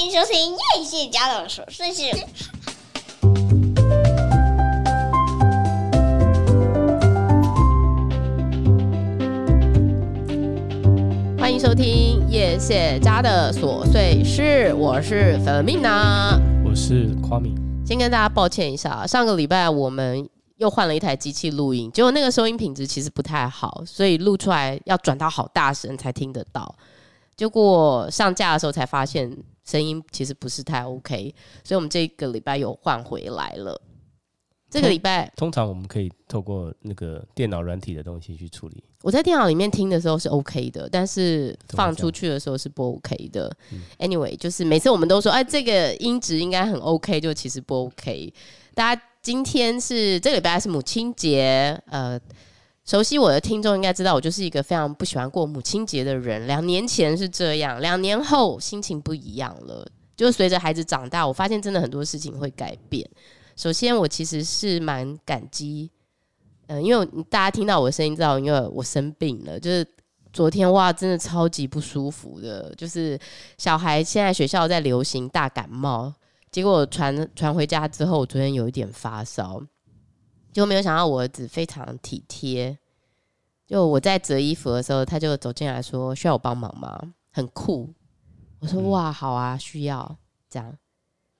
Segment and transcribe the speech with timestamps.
[0.00, 2.04] 欢迎收听叶谢家的琐碎事。
[11.38, 17.54] 欢迎收听叶谢家的琐碎事，我是 Fermina，我是夸米。
[17.84, 20.26] 先跟大家抱歉一下，上个礼拜我们
[20.56, 26.74] 又换了一台机器录音，结果那个收音品质其实不太好，所以录出来要转到好大声才听得到。
[27.36, 29.34] 结果上架的时候才发现
[29.70, 33.80] 声音其实不是太 OK，所以我们这个礼拜又换回来了。
[34.68, 38.82] 这个礼拜通常我们可以透过那个电脑软体的东西去处理。
[39.02, 43.56] 我在电脑里面听的时候是 OK 的，但是放出去的时候是不 OK 的。
[43.98, 48.32] Anyway，就是每次我们都说，哎，这个音质应该很 OK，就其实不 OK。
[48.74, 52.20] 大家今天是这个礼拜是母亲节，呃。
[52.90, 56.44] 熟悉我的听众应该知道，我就是一个非常不喜欢过母亲节的人。
[56.48, 59.86] 两年前是这样，两年后心情不一样了。
[60.16, 63.08] 就随着孩子长大，我发现真的很多事情会改变。
[63.54, 65.88] 首先，我其实是蛮感激，
[66.66, 69.60] 嗯、因为大家听到我的声音知道，因为我生病了。
[69.60, 69.86] 就是
[70.32, 73.16] 昨天哇，真的超级不舒服的，就是
[73.56, 76.12] 小孩现在学校在流行大感冒，
[76.50, 79.62] 结果传传回家之后，我昨天有一点发烧。
[80.52, 82.76] 就没有想到我儿子非常体贴，
[83.70, 87.88] 就我在折衣服的时候，他就走进来说：“需要我帮忙吗？”很酷。
[88.58, 90.16] 我说：“哇，好啊，需要。”
[90.50, 90.76] 这样，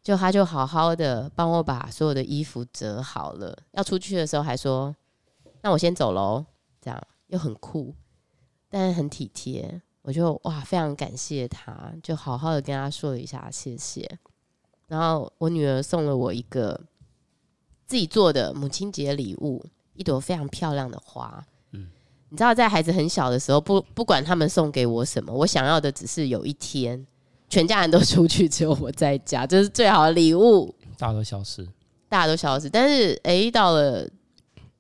[0.00, 3.58] 就他就好好的帮我把所有的衣服折好了。
[3.72, 4.94] 要出去的时候还说
[5.62, 6.46] ：“那我先走喽。”
[6.80, 7.92] 这样又很酷，
[8.68, 9.82] 但是很体贴。
[10.02, 14.08] 我就哇，非常感谢他，就好好的跟他说了一下谢谢。
[14.86, 16.80] 然后我女儿送了我一个。
[17.88, 21.44] 自己做的母亲节礼物，一朵非常漂亮的花。
[21.72, 21.90] 嗯，
[22.30, 27.04] 你知道，在孩子很小的时候，不不管他们送给我什么，我想要的只是有一天
[27.48, 30.74] 全家人都 出去，只有我在家，这是最好的礼物。
[30.96, 31.66] 大家都消失，
[32.08, 32.70] 大家都消失。
[32.70, 34.08] 但是，哎、欸，到了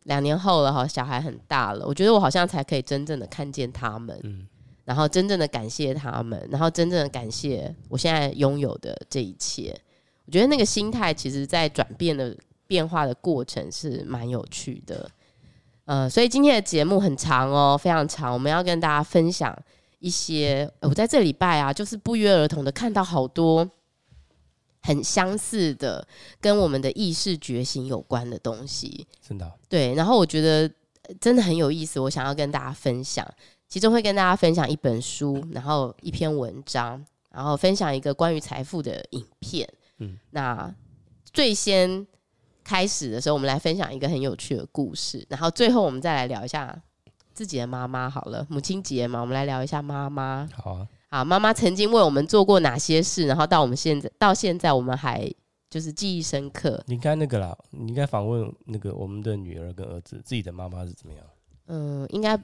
[0.04, 4.46] 两年后了哈，小孩很大了，我觉得我好像才可以真正的看见他们，嗯，
[4.84, 9.76] 然后真正的感谢他们，然后真正的感谢我现在拥有的这一切。
[10.26, 12.36] 我觉得那个心态，其实在转变的。
[12.70, 15.10] 变化的过程是蛮有趣的，
[15.86, 18.32] 呃，所以今天的节目很长哦，非常长。
[18.32, 19.56] 我们要跟大家分享
[19.98, 23.68] 一些，呃，我在这礼拜啊，就是不约而同的看到好多
[24.82, 26.06] 很相似的，
[26.40, 29.06] 跟我们的意识觉醒有关的东西。
[29.20, 29.52] 真的？
[29.68, 29.94] 对。
[29.94, 30.70] 然后我觉得
[31.20, 33.26] 真的很有意思，我想要跟大家分享。
[33.68, 39.68] 其中会跟大家分享一本书，然后一篇文章，然后分享一个关于财富的影片。
[39.98, 40.72] 嗯，那
[41.32, 42.06] 最先。
[42.70, 46.80] 开始的时候，我们来分享一个很有趣的故事，然后最后我们再来聊一下
[47.34, 48.08] 自己的妈妈。
[48.08, 50.48] 好了，母亲节嘛，我们来聊一下妈妈。
[50.54, 55.28] 好啊，好，妈妈曾经为我们做过哪些事，然后到我们现在到现在，我们还
[55.68, 56.80] 就是记忆深刻。
[56.86, 61.24] 你应该那个啦，你应该访问那个我们的女儿跟儿子，自己的妈妈是怎么样？
[61.66, 62.40] 嗯，应该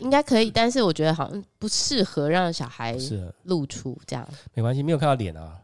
[0.00, 2.94] 应该可以，但是我觉得好像不适合让小孩
[3.44, 4.28] 露出这样。
[4.52, 5.58] 没关系，没有看到脸啊。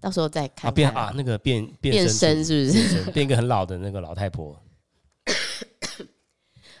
[0.00, 3.10] 到时候再看，看啊，变啊，那个变变变身是不是？
[3.12, 4.56] 变一个很老的那个老太婆。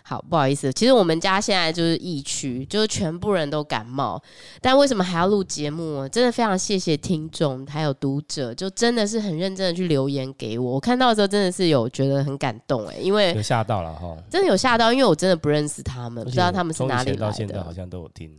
[0.02, 4.20] 好，不好意思，其实我们家现在就是疫区，就是全部人都感冒，
[4.60, 6.08] 但为什么还要录节目？
[6.08, 10.72] 真的非常谢谢听众还有读者，就真的是很认真的去留言给我。
[10.72, 17.20] 我看到的时候真的是有觉得很感动哎，因为有吓到了哈，真的有吓到，因为我真的不认识他们，不知道他们是哪里来的。
[17.20, 18.36] 到现在好像都有听，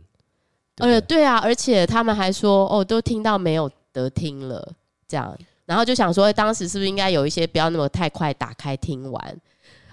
[0.76, 3.70] 呃，对啊，而且他们还说哦，都听到没有。
[3.92, 4.74] 得听了，
[5.06, 5.36] 这样，
[5.66, 9.40] 然后就想说，当时是不是应该有一些不要那么太快打开听完？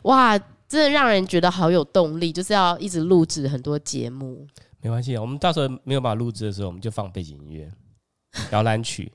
[0.04, 0.38] 哇，
[0.68, 4.48] 真的让人觉得好有动力，就是要一直录制很多节目。
[4.82, 7.70] 没关系啊，我们到时候没有办法录制的时候，我们就放背景音乐、
[8.52, 9.12] 摇篮曲，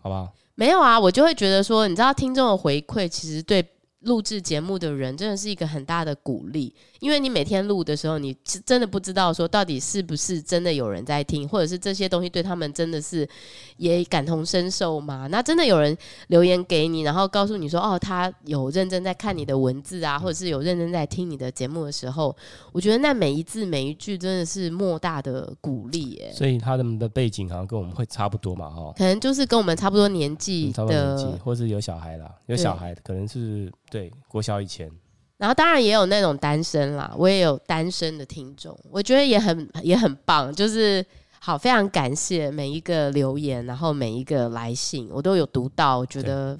[0.00, 0.32] 好不好？
[0.54, 3.66] 没有啊，我就会觉得说，你知道，听众的回馈其实对。
[4.02, 8.32] 录制节目的人真的是一个很大的鼓励，因为你每天录的时候，你
[8.64, 13.28] 真的不知道说到底是不是真的有人在听，或者是这些东西对他们真的是
[13.76, 15.26] 也感同身受吗？
[15.26, 15.96] 那真的有人
[16.28, 22.34] 留言给你，然后告诉你说，哦，他有认真在看你的文字啊，或者是有认真在听你的节目的时候，
[22.70, 26.30] 我觉得那每一字每一句真的是莫大的鼓励耶。
[26.32, 33.72] 所以他们的背景好像跟我们会差不多嘛，哈，可能就是跟我们差不多年纪的，差不多年纪，或是有小孩啦，有小孩的可能是。
[33.90, 34.90] 对，国小以前，
[35.38, 41.04] 然后当然也有那种单身啦，我也有单身的听众，我觉得也很也很棒，就是
[41.40, 46.58] 好，非常感谢每一个留言，然后每一个来信，我都有读到，我觉得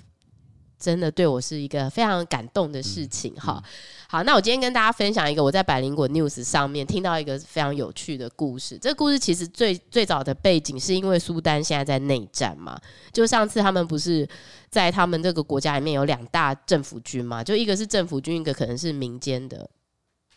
[0.78, 3.62] 真的对我是一个非常感动的事情哈。
[4.10, 8.78] 好，那我今天跟大家分享一个我在百灵果 News 上面听到一个非常有趣的故事。
[8.78, 12.80] 这个故事其实最最早的背景是因为苏丹现在在内战嘛，
[13.12, 14.26] 就上次他们不是
[14.70, 19.68] 在他们这个国家里面有两大政府军嘛，就一个是政府军，一个可能是民间的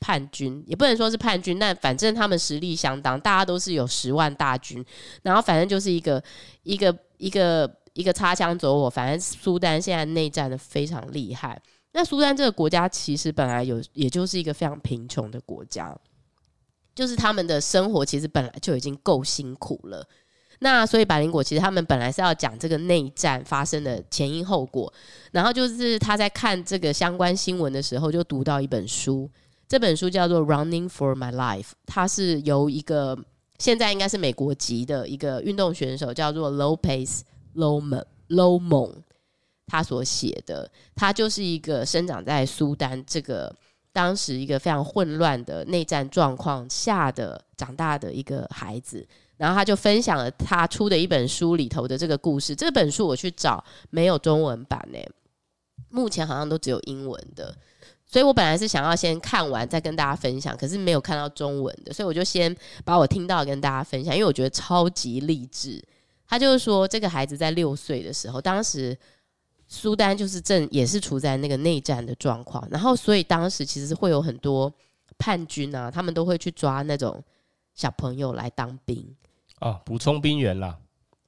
[0.02, 4.84] 叛军，也不能说是叛军，但反正他们实力相当，大家都是有十万大军，
[5.22, 6.22] 然后反正就是一个
[6.64, 7.72] 一个一个。
[7.94, 11.62] 一个擦枪走火，反正苏丹现在内战的非常厉害。
[11.94, 15.94] 那苏丹这个国家其实本来有，也就是一个非常贫穷的国家，
[16.96, 20.08] 就是他们的生活其实本来就已经够辛苦了。
[20.60, 24.94] 那所以百灵果其实他们本来是要讲这个内战发生的前因后果，
[25.32, 29.30] 然后就是他在看这个相关新闻的时候，就读到一本书，
[29.68, 33.18] 这本书叫做《Running for My Life》，它是由一个
[33.58, 37.22] 现在应该是美国籍的一个运动选手叫做 Lopez。
[37.56, 38.94] Lom Lom，
[39.68, 43.54] 他所写的，他就是一个生长在苏丹这个
[43.94, 49.06] 当时一个非常混乱的内战状况下的长大的一个孩子，
[49.38, 52.56] 然后他就分享了他出的一本书里头的这个故事。
[52.56, 55.00] 这本书我去找没有中文版呢，
[55.90, 57.54] 目前好像都只有英文的，
[58.06, 62.56] 所以我本来是想要先看完再跟大家分享，可是没有看到中文的，所以我就先
[62.86, 65.84] 把我听到跟大家分享，因为我觉得超级励志。
[66.32, 68.98] 他就是说，这个孩子在六岁的时候，当时
[69.68, 74.74] 苏丹就是正也是处在那个内战的状况，然后所以当时其实会有很多
[75.18, 77.22] 叛军啊，他们都会去抓那种
[77.76, 79.14] 小朋友来当兵
[79.60, 80.78] 啊，补充兵员啦，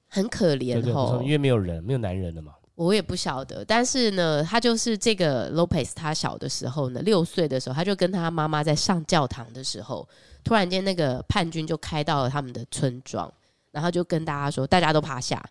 [0.07, 2.53] 很可怜哦，因为没有人，没有男人了嘛。
[2.75, 10.07] 我也不晓得，但是呢，他就是这个 Lopez，他小的时候呢，六岁的时候，他就跟他妈妈在上教堂的时候，
[10.45, 13.29] 突然间那个叛军就开到了他们的村庄。
[13.73, 15.43] 然后就跟大家说，大家都趴下，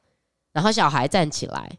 [0.53, 1.71] 然后小孩站起来，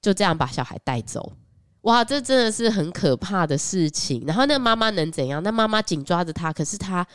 [0.00, 1.32] 就这样把小孩带走。
[1.80, 4.22] 哇，这真的是很可怕的事情。
[4.26, 5.42] 然后那妈妈能怎样？
[5.42, 7.06] 那妈妈紧抓着他，可是他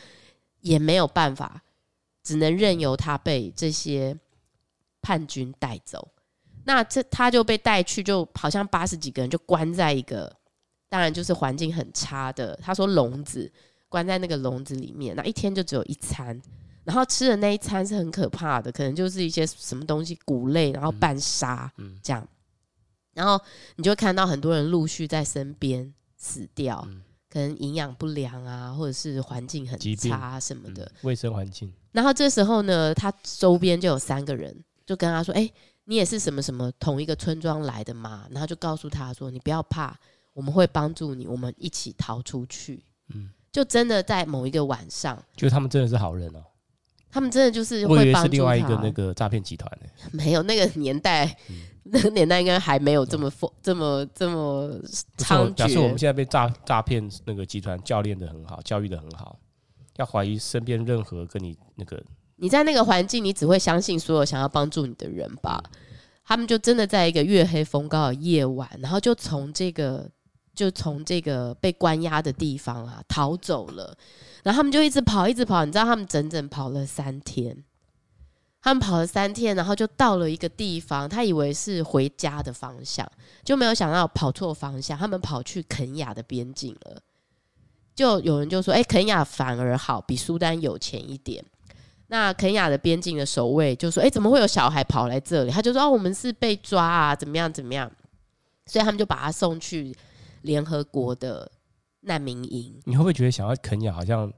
[0.62, 1.62] 也没有办法，
[2.24, 4.18] 只能任由他被这些
[5.00, 6.08] 叛军带走。
[6.64, 10.34] 那这他就被带去，就好像八十几个人就关在一个，
[10.88, 12.58] 当然就是环境很差的。
[12.62, 13.52] 他说笼子，
[13.88, 16.40] 关在那个笼子里面，那一天就只有一餐。
[16.84, 22.26] 然后吃的那一餐是很可怕的，可能就是一些什么东西谷类，然后拌沙，嗯，这样，
[23.14, 23.40] 然后
[23.76, 31.72] 你就看到很多人陆续在身边死掉，嗯，可能营养不良啊，或者是环境很差什么的，嗯，卫生环境。
[31.92, 34.56] 然后这时候呢，他周边就有三个人
[34.86, 35.48] 就跟他说：“哎，
[35.84, 39.94] 你也是什么什么同一个村庄来的吗？”然后就告诉他说：“你不要怕，
[40.32, 42.82] 我们会帮助你，我们一起逃出去。”
[43.14, 46.42] 嗯，就真的在某一个晚上，就他们真的是好人哦。
[47.12, 49.88] 他们真的就是会帮助另外一个那个诈骗集团呢？
[50.12, 54.80] 没有，那个年代，嗯、那个年代应该还没有这么疯、嗯，这么这么
[55.18, 55.54] 猖獗。
[55.54, 59.38] 假设我们现在被诈诈骗那个集团教练的很好，教育的很好，
[59.96, 62.02] 要怀疑身边任何跟你那个，
[62.36, 65.62] 你在那个环境，你只会相信所有想要帮助你的人吧？
[66.24, 70.08] 他们就真的在一个月黑风高的夜晚，然后就从这个
[70.54, 73.96] 就从这个被关押的地方啊逃走了。
[74.42, 75.64] 然后他们就一直跑，一直跑。
[75.64, 77.56] 你知道他们整整跑了三天，
[78.60, 81.08] 他们跑了三天，然后就到了一个地方。
[81.08, 83.08] 他以为是回家的方向，
[83.44, 84.98] 就没有想到跑错方向。
[84.98, 87.00] 他们跑去肯亚的边境了。
[87.94, 91.44] 就有人就说：“哎，肯亚反而好，比苏丹有钱一点。”
[92.08, 97.90] 那肯亚的边境的守卫就说：“哎，怎么会有小孩跑来这里？”他就说：“哦，我们是被抓啊，怎么样怎么样？”
[98.66, 99.94] 所以他们就把他送去
[100.42, 101.50] 联合国的。
[102.04, 104.28] 难民营，你会不会觉得想要肯亚好像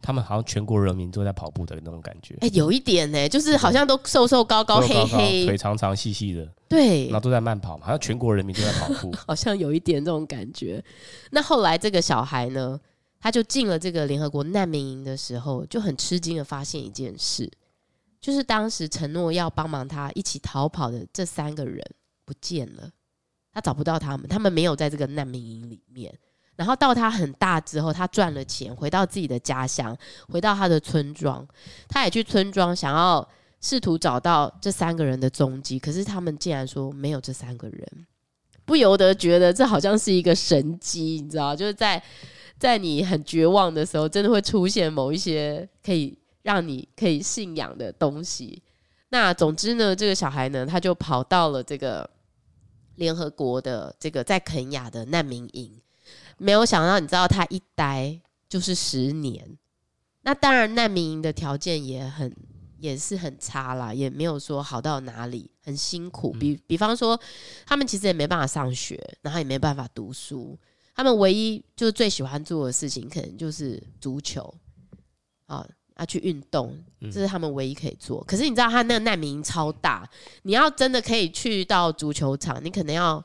[0.00, 2.36] 他们好像全国人民都在跑步的那种感觉？
[2.40, 10.80] 哎、欸，有一点呢、欸，就是好像都瘦瘦高高、黑黑、腿长长、细细的，对，然后都在慢跑，好像全国人民都在跑步， 好像有一点这种感觉。
[11.32, 12.78] 那后来这个小孩呢，
[13.18, 17.50] 他就进了这个联合国难民营的时候，就很吃惊的发现一件事，
[18.20, 21.84] 就是当时承诺要帮忙他一起逃跑的这三个人
[22.24, 22.88] 不见了，
[23.58, 26.16] 他找不到他们，他们没有在这个难民营里面。
[26.54, 29.96] 然后到他很大之后，他赚了钱，回到自己的家乡，
[30.28, 31.46] 回到他的村庄，
[31.88, 33.28] 他也去村庄想要
[33.60, 38.06] 试图找到这三个人的踪迹，可是他们竟然说没有这三个人，
[38.64, 42.00] 不由得觉得这好像是一个神迹，你知道，就是在
[42.58, 48.62] 在你很绝望的时候，真的会出现某一些可以让你可以信仰的东西。
[49.10, 52.08] 那总之呢，这个小孩呢，他就跑到了这个
[52.98, 55.80] 联合国的这个在肯亚的难民营。
[56.36, 59.58] 没有想到，你知道他一待就是十年。
[60.22, 62.32] 那当然，难民营的条件也很
[62.78, 66.32] 也是很差啦，也没有说好到哪里，很辛苦。
[66.34, 67.18] 嗯、比比方说，
[67.66, 70.58] 他们其实也没办法上学，然后也没办法读书。
[70.94, 74.52] 他们唯一就是最喜欢做的事情，可能就是足球
[75.46, 75.66] 啊，
[75.98, 78.20] 要去运动，这是他们唯一可以做。
[78.20, 80.08] 嗯、可是你知道，他那个难民营超大，
[80.42, 83.22] 你要真的可以去到足球场，你可能要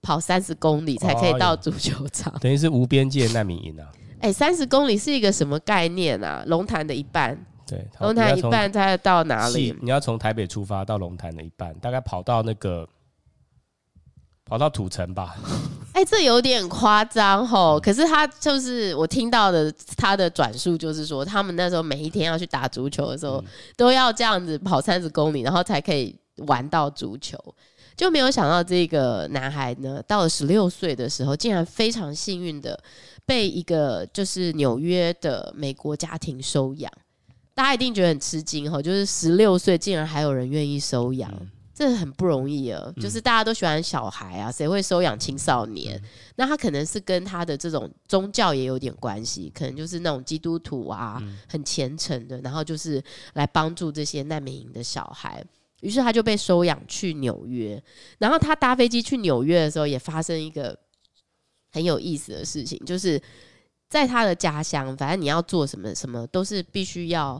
[0.00, 3.86] 跑三十公里才可以到足球场，哦、等于是无边界难民营啊。
[4.22, 6.44] 哎、欸，三十公里是一个什么概念啊？
[6.46, 7.36] 龙潭的一半。
[7.66, 9.74] 对，龙潭一半，才到哪里？
[9.80, 12.86] 你要从台北出发到龙潭的一半，大概跑到那个
[14.52, 15.34] 跑到土城吧。
[15.94, 17.80] 哎、欸，这有点夸张吼。
[17.80, 23.44] 可是他就是我听到的，他的转述就是说，他们那时候每一天要去打足球的时候，嗯、
[23.78, 26.14] 都要这样子跑三十公里，然后才可以
[26.48, 27.38] 玩到足球。
[27.96, 32.78] 就没有想到这个男孩呢，到了十六岁的时候，竟然非常幸运的
[33.24, 36.92] 被一个就是纽约的美国家庭收养。
[37.54, 41.48] 大家一定觉得很吃惊哈，就是十六岁竟然还有人愿意收养，嗯、
[41.82, 42.82] 这很不容易啊。
[42.96, 45.96] 嗯、就是大家都喜欢小孩啊，谁会收养青少年？
[45.96, 53.02] 嗯、那他可能是跟他的这种宗教也有点关系，可能就是那种基督徒啊，嗯、很虔诚的，然后就是
[53.34, 55.44] 来帮助这些难民营的小孩。
[55.80, 57.82] 于是他就被收养去纽约，
[58.18, 60.78] 然后他搭飞机去纽约的时候，也发生一个
[61.72, 63.20] 很有意思的事情，就是。
[63.92, 67.38] 在他的家乡，反正你要做什么什么，都是必须要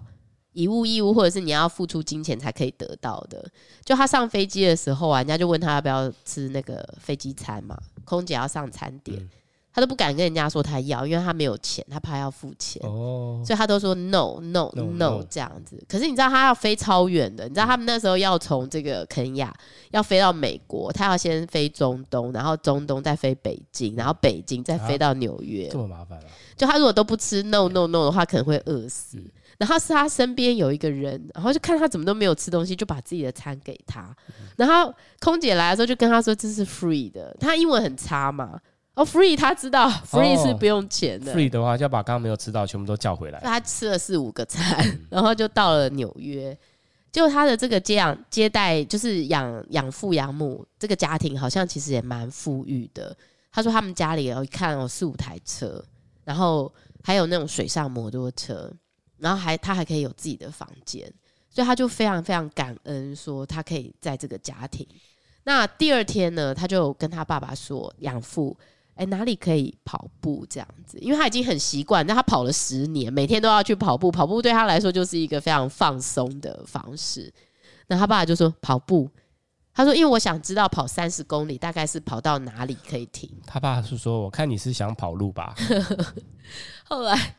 [0.52, 3.44] 以物易物，或者是你要付出金钱才可以得到的。
[3.84, 9.18] 就他上飞机的时候啊，人家就问他要不要吃那个飞机餐嘛，空姐要上餐点。
[9.18, 9.28] 嗯
[9.74, 15.82] 他都不敢跟人家说他要，因为他没有钱，他怕要付钱，哦、所以他都说 no no no, no 这样子。
[15.88, 19.50] 可是你知道他要飞超远的，你知道他们那时候要从这个肯亚
[19.90, 26.24] 要飞到美国，他要先飞中东，然后中东再飞北京，然后北京再飞到纽约，啊、这么麻烦啊！
[26.54, 29.16] 就他如果都不吃 no no no 的话，可能会饿死。
[29.16, 29.30] 嗯、
[29.62, 34.12] 然后是他身边有一个人，然后就看他怎么都没有吃东西，就把自己的餐给他。
[34.56, 38.60] 然后空姐来的时候就跟他说这是 free 的，他英文很差嘛。
[38.94, 41.32] 哦，free，他知道 free 是不用钱的。
[41.32, 43.38] free 的话，就要把刚刚没有吃到全部都叫回来。
[43.38, 46.58] 他吃了四五个餐，然后就到了纽约。
[47.12, 53.16] 就他的这个接养接待，就是养养父养母这个家庭，好像其实也蛮富裕的。
[53.52, 55.84] 他说他们家里有一看有四五台车，
[56.24, 56.72] 然后
[57.04, 58.68] 还有那种水上摩托车，
[59.22, 61.10] 然后还他还可以有自己的房间，
[61.48, 64.86] 所以他就非常非常感恩，说他可以在这个家庭。
[65.44, 68.56] 那第二天呢，他就跟他爸爸说，养父。
[68.94, 70.98] 哎，哪里可以跑步这样子？
[70.98, 74.12] 因为他已经很习惯，但他跑了十年，每天都要去跑步。
[74.12, 77.32] 跑步对他来说就是一个非常放松的方式。
[77.86, 79.08] 那他爸爸就说跑步，
[79.72, 83.30] 他说因为我想知道跑三十公里大概是跑到哪里可以停。
[83.46, 85.54] 他爸是说，我看你是想跑路吧。
[86.84, 87.36] 后来，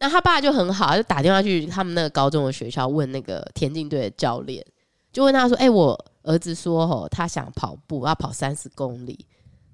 [0.00, 4.64] 那他爸就很好，就打电话去他们那个高中的学校问那个田径队的教练，
[5.12, 9.26] 就问他说：“哎，我儿子说哦，他想跑步，要跑三十公里。”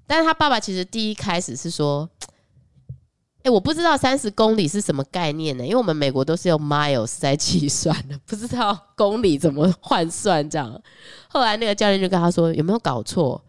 [0.05, 2.09] 但是他爸爸其实第一开始是说，
[3.43, 5.63] 哎、我不知道三十公里是什么概念呢？
[5.63, 10.81] 因为我们美国都是用 miles 在计算的，不知道公里怎么换算这样。
[11.29, 13.41] 后来那个教练就跟他说，有没有搞错？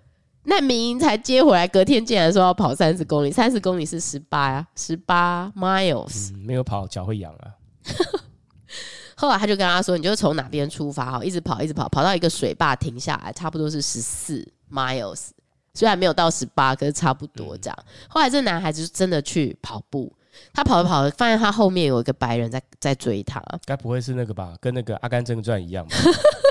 [0.48, 7.52] 难民营才接回来，隔天竟然说要跑三十公里，三十公里是十八呀，十八 miles，嗯，没有跑脚会痒啊。
[9.14, 15.28] 后来他就跟他说，你就从哪边出发哈，一直跑，一直跑，跑到一个水坝停下来，差不多是十四 miles。
[15.74, 17.76] 虽然没有到十八，可是差不多这样。
[17.80, 20.12] 嗯、后来这男孩子就真的去跑步，
[20.54, 23.42] 他跑着跑着，发现他后面有一个白人在在追他。
[23.66, 24.54] 该不会是那个吧？
[24.60, 25.96] 跟那个《阿甘正传》一样吧？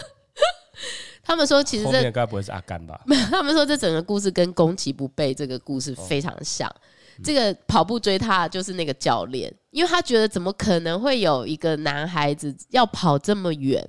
[1.28, 3.00] 他们说其实这该不会是阿甘吧？
[3.30, 6.74] 他们说这整个故事跟攻其不备这个故事非常像。
[7.24, 13.86] 这个跑步追他的就是那个教练，因为他觉得怎么可能会有一个男孩子要跑这么远？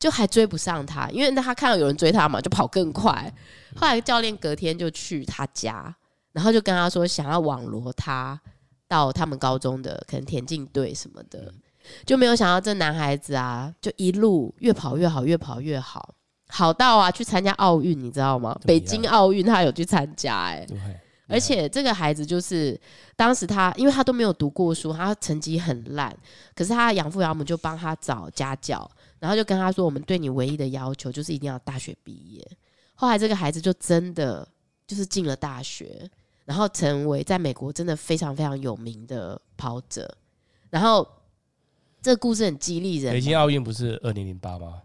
[0.00, 3.32] 就还追不上他，因为他看到有人追他嘛，就跑更快。
[3.76, 5.94] 后来教练隔天就去他家，
[6.32, 8.40] 然后就跟他说想要网罗他
[8.88, 11.54] 到他们高中的可能田径队什么的，
[12.04, 16.14] 就没有想到这男孩子啊，就一路越跑越好，越跑越好，
[16.52, 18.54] 好到啊去参加奥运，你知道吗？
[18.64, 20.66] 北京奥运他有去参加，哎，
[21.26, 22.78] 而且这个孩子就是
[23.16, 26.14] 当时他，因为他都没有读过书，他成绩很烂，
[26.54, 28.88] 可是他养父养母就帮他找家教。
[29.18, 32.44] 然后就跟他说：“我们对你唯一的要求就是一定要大学毕业。”
[32.96, 34.46] 后来这个孩子就真的
[34.84, 36.10] 就是进了大学，
[36.44, 40.12] 然后成为在美国真的非常非常有名的跑者。
[40.70, 41.06] 然后
[42.02, 43.12] 这个故事很激励人。
[43.12, 44.82] 北京奥运不是二零零八吗？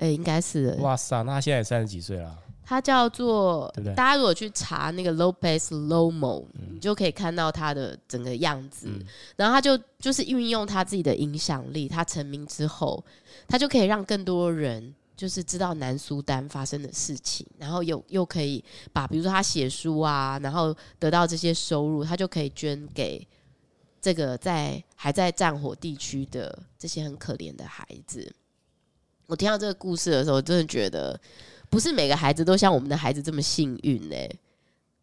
[0.00, 0.76] 哎，应该是。
[0.80, 2.36] 哇塞，那他现在也三十几岁了。
[2.64, 3.94] 他叫做，对对？
[3.96, 8.86] 大家如果去查那个 Lopez Lomo，、嗯、你就可以看到他的整个样子。
[8.88, 9.04] 嗯、
[9.36, 13.04] 然后他就就是运用他自己的影响力，他成名之后，
[13.48, 23.26] 他就可以让更多人就是知道南苏丹发生的事情，然后又又可以把比如说他写书啊，然后得到这些收入，他就可以捐给
[24.00, 28.32] 这个在还在战火地区的这些很可怜的孩子。
[29.30, 31.18] 我听到这个故事的时候，真的觉得。
[31.70, 34.16] 不是每个孩子都像我们的孩子这么幸运呢、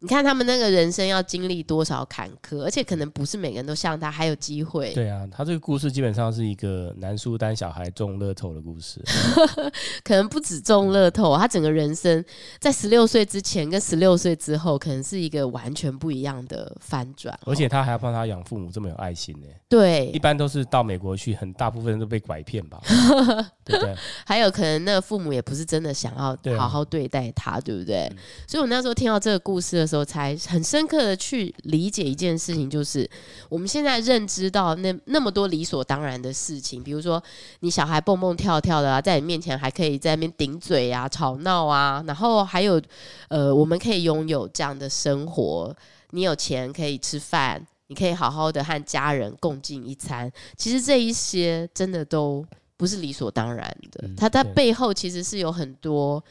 [0.00, 4.94] 你看他们那个人生要经历多少坎坷，而且可能不是每个人都像他还有机会。
[4.94, 9.02] 对啊，他这个故事基本上是一个南苏丹小孩中乐透的故事，
[10.04, 12.24] 可能不止中乐透，他整个人生
[12.60, 17.36] 在十六岁之前跟十六岁之后，可能是一个完全不一样的翻转。
[17.44, 19.60] 而且他还要帮他养父母，这么有爱心呢、欸。
[19.68, 22.80] 对，一般都是到美国去，很大部分人都被拐骗吧，
[23.64, 23.96] 对不对？
[24.24, 28.06] 还有可能那个父母也不是真的想要好好对待他，对，不对？
[28.12, 33.08] 嗯、所以我那时候听到这个故事的时候，才很深刻的去理解一件事情，就是
[33.48, 37.22] 我们现在认知到那那么多理所当然的事情，比如说
[37.60, 42.80] 你小孩蹦蹦跳跳的啊，在你面前还可以在那边顶嘴啊、吵闹啊，然后还有
[43.28, 45.74] 呃，我们可以拥有这样的生活，
[46.10, 50.30] 你有钱可以吃饭，你可以好好的和家人共进一餐。
[50.56, 52.44] 其实这一些真的都
[52.76, 56.22] 不是理所当然的，它、它背后其实是有很多。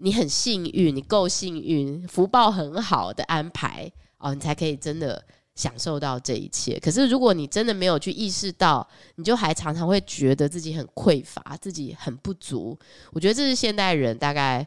[0.00, 5.22] 你很幸运，你够幸运，福报很好的安排哦，你才可以真的
[5.56, 6.78] 享受到这一切。
[6.78, 8.86] 可是如果你真的没有去意识到，
[9.16, 12.78] 你就还常常会觉得自己很匮乏，自己很不足。
[13.12, 14.64] 我觉得这是现代人大概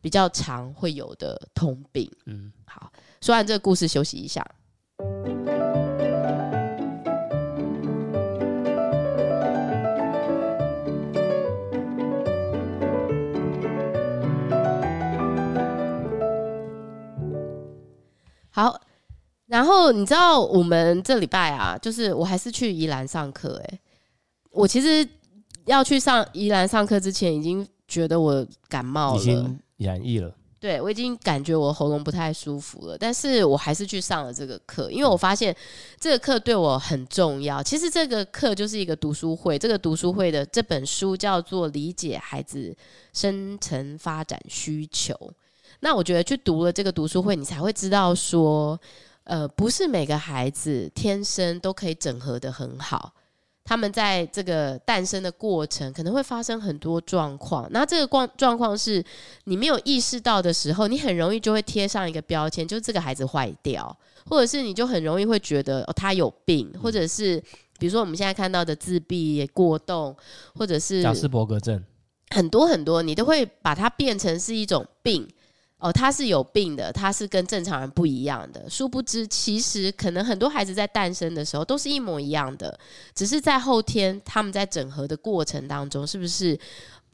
[0.00, 2.10] 比较常会有的通病。
[2.26, 4.44] 嗯，好，说完这个故事，休息一下。
[18.52, 18.80] 好，
[19.46, 23.80] 然后你知道我们这礼拜啊，就是我还是去宜兰上课哎。
[24.50, 25.06] 我其实
[25.64, 30.32] 要去上宜兰上课之前，已经觉得我感冒了，已经染疫了。
[30.60, 35.56] 对，我已经感觉我喉咙不太舒服了，但是我还是去上了这个课，因为我发现
[35.98, 37.60] 这个课对我很重要。
[37.60, 42.76] 其实这个课就是一个读书会，这个读书会的这本书叫做《理解孩子
[43.12, 45.14] 深层发展需求》。
[45.84, 48.80] 那我觉得去读了这个读书会，你才会知道说，
[49.24, 53.12] 呃，不是每个孩子天生都可以整合的很好，
[53.64, 57.66] 他们在这个诞生的过程可能会发生很多状况。
[57.72, 59.04] 那这个状状况是
[59.44, 63.94] 你没有意识到的时候，你很容易就会贴上一个标签，就是这个孩子坏掉，
[64.26, 67.42] 或者是你就很容易会觉得哦，他有病，或者是
[67.80, 70.16] 比如说我们现在看到的自闭、过动，
[70.54, 71.82] 或者是贾斯伯格症，
[72.30, 75.28] 很多很多，你都会把它变成是一种病。
[75.82, 78.70] 哦，他是有病的，他是跟正常人不一样的。
[78.70, 82.78] 殊不知，其实可能很多孩子在诞生的时候都是一模一样的，
[83.16, 86.56] 只是在后天他们在整合的过程当中，是不是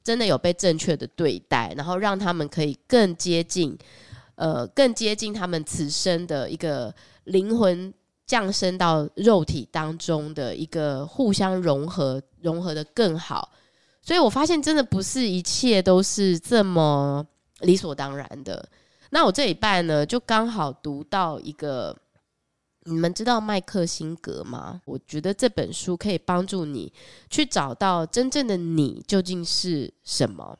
[0.04, 3.74] 真的有被正确的对待，然后让他们可以更接近，
[4.34, 7.90] 呃，更接近他们此生的一个灵魂
[8.26, 13.50] 降生到肉体当中的一个互相融合，融合得更好。
[14.02, 17.26] 所以我发现，真的不是一切都是这么。
[17.60, 18.68] 理所当然的。
[19.10, 21.96] 那我这一半呢，就刚好读到一个，
[22.84, 24.82] 你们知道麦克辛格吗？
[24.84, 26.92] 我觉得这本书可以帮助你
[27.30, 30.58] 去找到真正的你究竟是什么。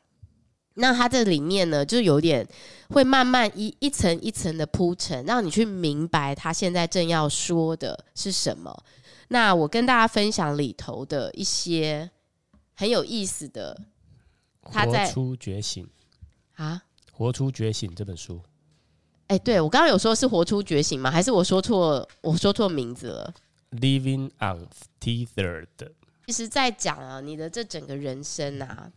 [0.75, 2.47] 那它这里面呢，就有点
[2.89, 8.83] 会慢慢一一层一层的铺陈，让你去明白他现在正要说的是什么。
[9.27, 12.09] 那我跟大家分享里头的一些
[12.75, 13.79] 很有意思的，
[14.71, 15.87] 他在出觉醒
[16.55, 16.83] 啊。
[17.19, 18.39] 活出觉醒这本书，
[19.27, 21.11] 哎、欸，对，我刚刚有说是活出觉醒吗？
[21.11, 22.07] 还是我说错？
[22.21, 23.33] 我说错名字了。
[23.71, 24.65] Living on
[25.01, 25.67] Tethered
[26.27, 28.89] 其实，在讲啊，你的这整个人生啊，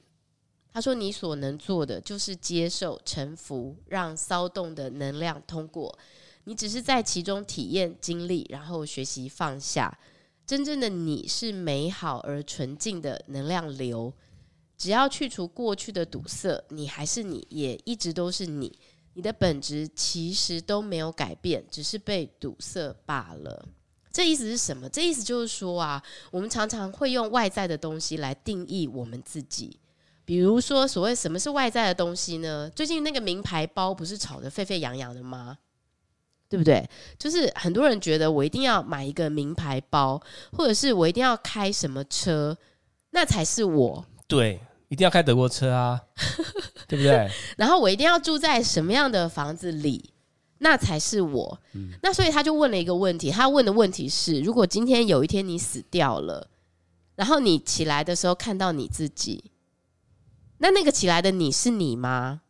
[0.73, 5.99] 他说你所能做的就是接受、臣服，让骚动的能量通过。
[6.45, 9.99] 你只是在其中体验、经历，然后学习放下。
[10.47, 14.15] 真正的你是美好而纯净的能量流。
[14.83, 18.77] 只要去除过去的堵塞，你还是你，也一直都是你。
[19.13, 23.65] 你的本质其实都没有改变，只是被堵塞罢了。
[24.13, 24.89] 这意思是什么？
[24.89, 29.79] 这意思就是说啊，我们常常会用外在的东西来定义我们自己。
[30.25, 32.69] 比如说，所谓什么是外在的东西呢？
[32.75, 35.59] 最近那个名牌包不是炒得沸沸扬扬的吗？
[36.49, 36.85] 对不对？
[37.17, 42.59] 就是很多人觉得我一定要买一个名牌包，或者是我一定要开什么车，
[43.11, 44.05] 那才是我。
[44.27, 44.61] 对。
[44.93, 45.99] 一定要开德国车啊，
[46.87, 47.27] 对不对？
[47.57, 50.13] 然后我一定要住在什么样的房子里，
[50.59, 51.59] 那才是我。
[51.73, 56.51] 嗯、那所以他就问了一个问题，他问的问题是：如果今天有一天你死掉了，
[57.17, 59.53] 然后你起来的时候看到你自己，
[60.59, 62.43] 那那个起来的你是你吗？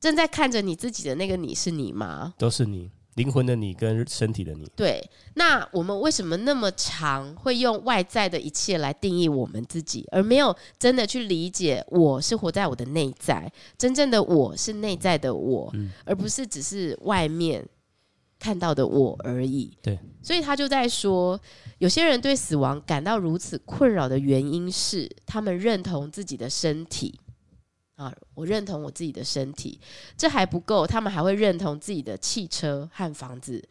[0.00, 2.32] 正在看着你自己的那个你是你吗？
[2.38, 2.90] 都是你。
[3.14, 5.02] 灵魂的你跟身体的你，对。
[5.34, 17.66] 那我们为什么那么长会用外在的一切来定义我们自己，而没有真的去理解我是活在我的内在，真正的我是内在的我，嗯、而不是只是外面
[18.38, 19.76] 看到的我而已。
[19.82, 19.98] 对。
[20.22, 21.38] 所以他就在说，
[21.78, 27.18] 有些人对死亡感到如此困扰的原因是，他们认同自己的身体。
[28.02, 29.80] 啊，我认同我自己的身体，
[30.16, 33.62] 这还不够，他们还会认同自己的汽车和房子。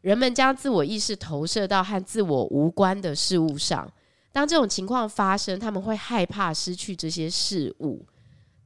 [0.00, 3.90] 人们将自我意识投射到和自我无关的事物上，
[4.32, 8.04] 当这种情况发生，他们会害怕失去这些事物。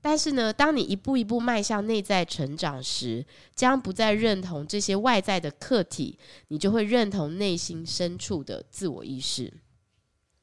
[0.01, 6.19] 但是呢，当你一步一步迈向内在成长时，将不再认同这些外在的客体，
[6.49, 9.53] 你就会认同内心深处的自我意识。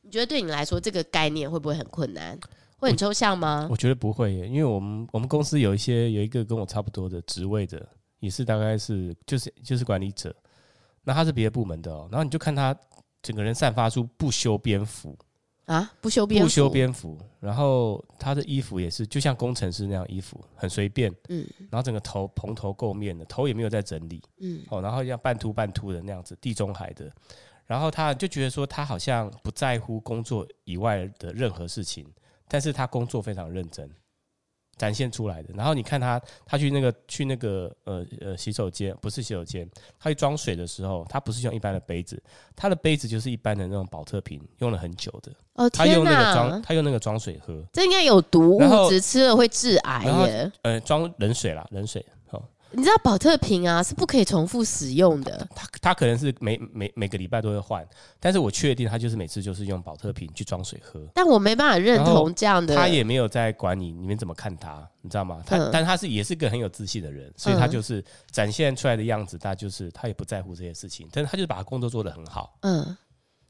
[0.02, 2.38] 你觉得对你来说，这个概念会不会很困难？
[2.86, 3.66] 会很抽象吗？
[3.68, 7.86] 我，我觉得不会耶，因为我们我们公司有一些有一个跟我差不多的职位的，
[8.20, 10.34] 也是大概是就是就是管理者，
[11.04, 12.76] 那他是别的部门的哦，然后你就看他
[13.24, 15.18] 整个人散发出不修边幅
[15.66, 27.12] 啊，不修边幅，不修边幅，然后他的衣服也是就像工程师那样衣服，很随便，嗯，然后整个头蓬头垢面的，头也没有在整理，嗯，哦，然后像半秃半秃的那样子，地中海的，
[27.66, 32.06] 然后他就觉得说他好像不在乎工作以外的任何事情。
[32.48, 33.90] 但是他工作非常认真，
[34.78, 35.54] 展现出来的。
[35.54, 42.22] 然后你看他，他去那个去那个呃呃洗手间，不是洗手间，他去装水的时候，他不是用一般的杯子，
[42.56, 45.32] 他的杯子就是一般的那种保特瓶，用了很久的。
[45.54, 50.52] 哦，他用那个装，他用那个装水喝，这应该有毒物质，吃了会致癌耶。
[50.64, 52.06] 呃，装冷水啦，冷水。
[52.72, 57.88] 你知道宝特瓶啊是不可以重复使用的，他他可能是每每每个礼拜都会换，
[58.20, 61.08] 但是我确定他就是每次就是用宝特瓶去装水喝。
[61.14, 65.42] 但我没办法认同这样的，他也没有在管你你们怎么看他，你知道吗？
[65.46, 72.58] 他、嗯、但他是也是个很有自信的人，所以他就是展现出来的样子，他就是他也不在乎这些事情，但是他就是把他工作做得很好。
[72.62, 72.98] 嗯，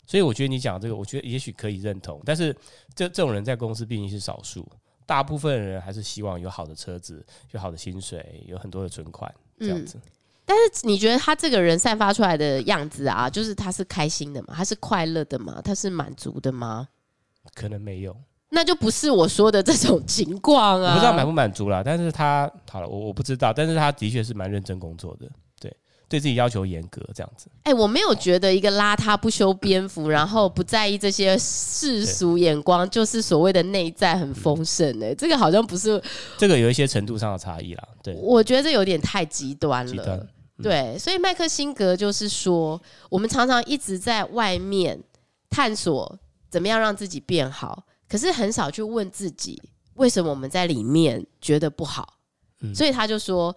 [0.05, 2.55] 所以我觉得你讲这个，我觉得也许可以认同，但是
[2.93, 4.67] 这这种人在公司毕竟是少数。
[5.05, 9.97] 大部分人还是希望有好的车子，有好的薪水，有很多的存款这样子。
[9.97, 10.09] 嗯，
[10.45, 14.53] 但是你觉得他这个人散发出来的样子啊，就是他是开心的吗？
[14.55, 15.61] 他是快乐的吗？
[15.63, 16.87] 他是满足的吗？
[17.53, 18.15] 可能没有，
[18.49, 20.89] 那就不是我说的这种情况啊。
[20.89, 25.29] 我不知道满不满足啦，但是他好了，我我不知道，但是他的确是蛮认真工作的。
[26.07, 27.47] 对自己要求严格，这样子。
[27.63, 35.03] 哎、欸，我没有觉得一个邋遢、不修边幅，然后不在意这些世俗眼光，就是所谓的内在很丰盛。
[35.03, 36.01] 哎，这个好像不是。
[36.37, 37.83] 这个有一些程度上的差异啦。
[38.03, 39.91] 对，我觉得这有点太极端了。
[39.91, 40.17] 极端。
[40.57, 45.01] 嗯、对，所以麦克辛格就是说，我们常常一直在外面
[45.49, 46.19] 探索
[46.51, 49.59] 怎么样让自己变好，可是很少去问自己，
[49.95, 52.19] 为什么我们在里面觉得不好。
[52.61, 53.55] 嗯、所以他就说。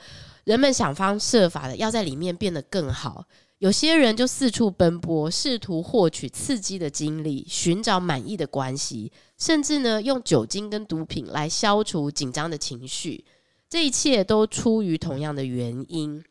[0.48, 3.22] 人们想方设法的要在里面变得更好，
[3.58, 13.22] 有些人就四处奔波，试图获取刺激的经历，寻找满意的关系，甚至呢用酒精跟毒品来消除紧张的情绪。
[13.68, 16.24] 这一切都出于同样的原因。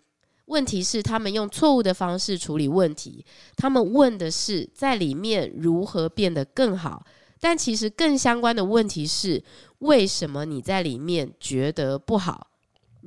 [0.46, 3.24] 问题是他们用错误的方式处理问题。
[3.56, 7.06] 他们问的是在里面如何变得更好，
[7.40, 9.44] 但其实更相关的问题是
[9.78, 12.48] 为什么你在里面觉得不好？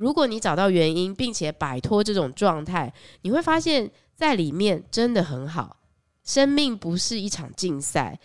[0.01, 5.77] 如果你找到原因，并且摆脱这种状态，你会发现在里面真的很好。
[6.23, 8.19] 生命不是一场竞赛，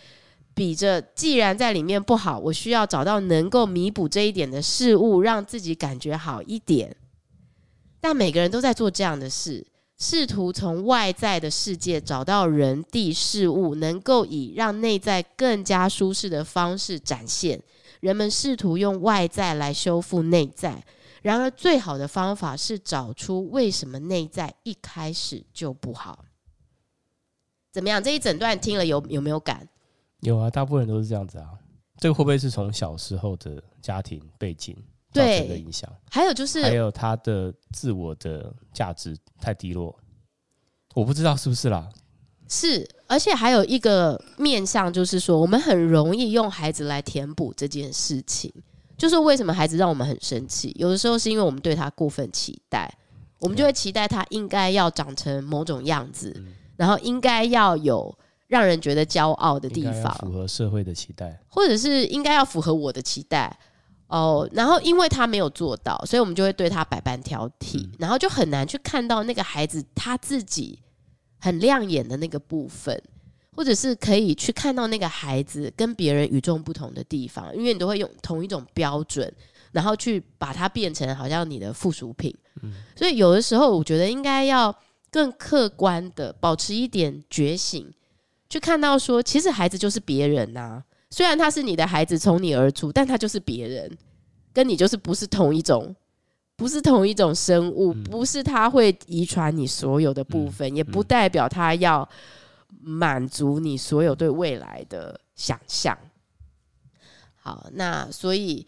[0.55, 6.97] 比着既然在里面不好，我需要找到能够弥补这一点的事物，让自己感觉好一点。
[8.01, 9.67] 但每个人都在做这样的事，
[9.99, 17.61] 试图从外在的世界找到人、地、事物，能够以让内在更加舒适的方式展现。
[18.01, 20.83] 人们试图用外在来修复内在。
[21.27, 26.25] 然而，最好的方法是找出为什么内在一开始就不好。
[27.73, 28.01] 怎么样？
[28.01, 29.69] 这一整段听了有有没有感？
[30.21, 31.49] 有啊，大部分人都是这样子啊。
[31.97, 34.77] 这个会不会是从小时候的家庭背景
[35.11, 35.93] 造成的影响？
[36.13, 39.99] 还有就是，还有他的自我的价值太低落，
[40.95, 41.89] 我不知道是不是啦。
[42.47, 48.55] 是，而且还有一个面向，就是说，我们很容易用孩子来填补这件事情。
[48.97, 50.75] 就是为什么孩子让我们很生气？
[50.79, 52.93] 有的时候是因为我们对他过分期待，
[53.41, 63.57] 我们就会期待他应该要长成某种样子，嗯、然后应该要有让人觉得骄傲的地方，符合社会的期待，或者是应该要符合我的期待。
[64.09, 70.79] 哦，然后因为他没有做到，所以我们就会对他百般挑剔，嗯、然后就很难去看到那个孩子他自己
[71.41, 73.03] 很亮眼的那个部分，
[73.57, 79.33] 或者是可以去看到那个孩子跟别人与众不同的地方，因为你都会用同一种标准，
[79.73, 82.33] 然后去把它变成好像你的附属品。
[82.63, 84.75] 嗯、所以有的时候我觉得应该要
[85.11, 87.91] 更客观的保持一点觉醒，
[88.51, 90.85] 去看到说，其实孩子就是别人呐、啊。
[91.11, 93.91] 虽然他是你的孩子，从你而出，但他就是别人，
[94.53, 95.95] 跟你就是不是同一种，
[96.57, 102.07] 不是同一种生物，嗯、不是他会遗传你所有的部分，嗯、也不代表他要
[102.81, 105.97] 满足你所有对未来的想象。
[107.35, 108.67] 好，那所以。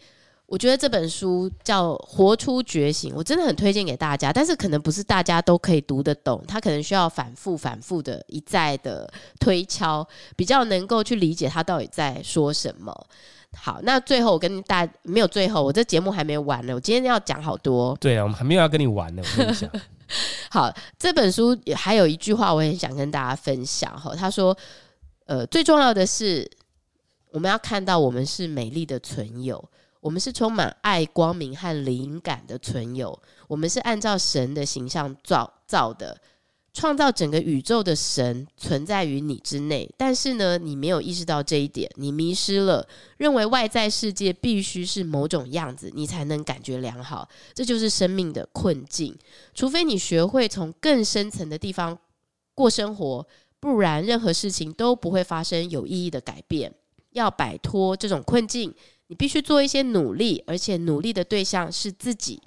[0.51, 4.33] 我觉得这本书叫《活出觉醒》，我真的很推荐给大家。
[4.33, 9.07] 但是可能不是大家都可以读得懂，他可能需要反复、反复的一再的
[9.39, 10.03] 推敲，
[10.35, 12.91] 比较能够去理解他到底在说什么。
[13.55, 16.73] 好，那最后我跟大没有最后，我这节目还没完呢。
[16.73, 17.95] 我今天要讲好多。
[18.01, 19.21] 对啊，我们还没有要跟你玩呢。
[19.23, 19.69] 我跟你讲，
[20.49, 24.15] 好，这本书还有一句话，我也想跟大家分享哈。
[24.15, 24.57] 他说
[25.27, 26.49] ：“呃，最重要的是，
[27.31, 29.63] 我们要看到我们是美丽的存有。”
[30.01, 33.21] 我们是充满爱、光明和灵感的存有。
[33.49, 36.17] 我们是按照神的形象造造的，
[36.79, 39.93] 创造整个宇宙的神存在于你之内。
[39.97, 42.87] 但是呢，你没有意识到这一点，你迷失了，
[43.17, 47.27] 认为外在世界必须是某种样子，你才能感觉良好。
[47.53, 49.13] 这就是生命的困境。
[49.53, 51.99] 除非你学会从更深层的地方
[52.55, 53.27] 过生活，
[53.59, 56.73] 不然任何事情都不会发生有意义的改变。
[57.11, 58.73] 要摆脱这种困境。
[59.07, 62.39] 你必须做一些努力，而且努力的对象是自己。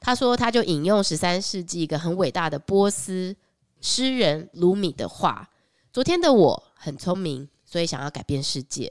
[0.00, 3.34] 他说，他就引用十三世纪一个很伟大的波斯
[3.80, 5.48] 诗人鲁米的话
[5.92, 8.88] ：“昨天的我很聪明，所以想要改变世界；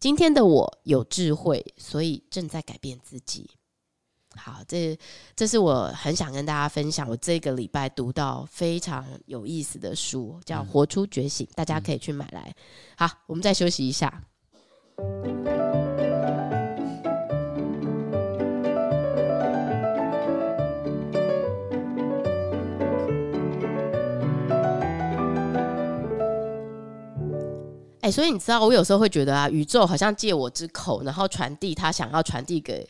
[0.00, 3.50] 今天的我有智慧，所以正在改变自己。”
[4.36, 4.96] 好，这
[5.34, 12.54] 这是我很想跟大家分享，我这个礼拜读到非常有意思的书，叫《活出觉醒》，大家可以去买来。
[12.96, 14.22] 好，我们再休息一下。
[28.08, 32.88] 欸，所以你知道，我有时候会觉得啊，宇宙好像借我之口，然后传递他想要传递给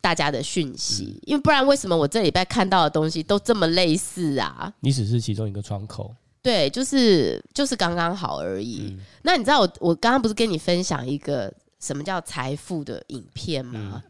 [0.00, 1.18] 大家的讯息。
[1.18, 4.72] 嗯，因为不然，为什么我这礼拜看到的东西都这么类似啊？
[4.80, 6.14] 你只是其中一个窗口。
[6.42, 8.94] 对，就是就是刚刚好而已。
[8.96, 14.02] 嗯，那你知道我我刚刚不是跟你分享一个什么叫财富的影片吗？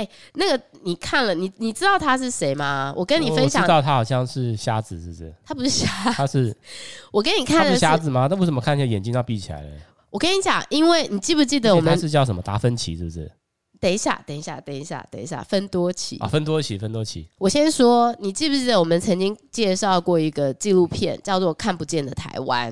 [0.00, 2.92] 哎，那个你看了，你你知道他是谁吗？
[2.96, 5.34] 我跟你分享，我知道他好像是瞎子，是不是？
[5.44, 6.56] 他不是瞎，他是
[7.12, 8.26] 我给你看的是瞎子吗？
[8.30, 9.70] 那为什么看起来眼睛要闭起来了？
[10.08, 13.30] 我跟你讲，因为你记不记得我们是叫什么达芬奇，是不是？
[13.78, 17.28] 等一下，等一下，等一下，等一下，分多奇啊，芬多奇，分多奇。
[17.38, 22.70] 我先说，你记不记得我们曾经介绍过一个纪录片，叫做《看不见的台湾》？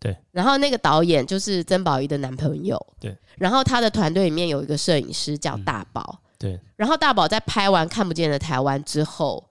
[0.00, 0.16] 对。
[0.32, 2.76] 然后那个导演就是曾宝仪的男朋友。
[2.98, 3.16] 对。
[3.36, 6.20] 然后他的团队里面有一个摄影师叫大宝。
[6.22, 6.27] 嗯。
[6.38, 6.60] 对。
[6.76, 9.48] 然后大宝在拍完《看不见的台湾》之后，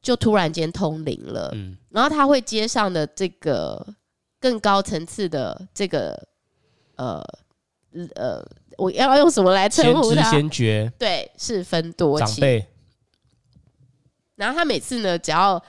[0.00, 1.50] 就突然间通灵了。
[1.54, 1.76] 嗯。
[1.90, 3.86] 然后他会接上的这个
[4.40, 6.28] 更高层次的这个
[6.96, 7.22] 呃
[8.14, 8.44] 呃。
[8.76, 10.22] 我要用什么来称呼他？
[10.22, 12.64] 先知先觉，对，是芬多奇长辈。
[14.36, 15.60] 然后他每次呢，只要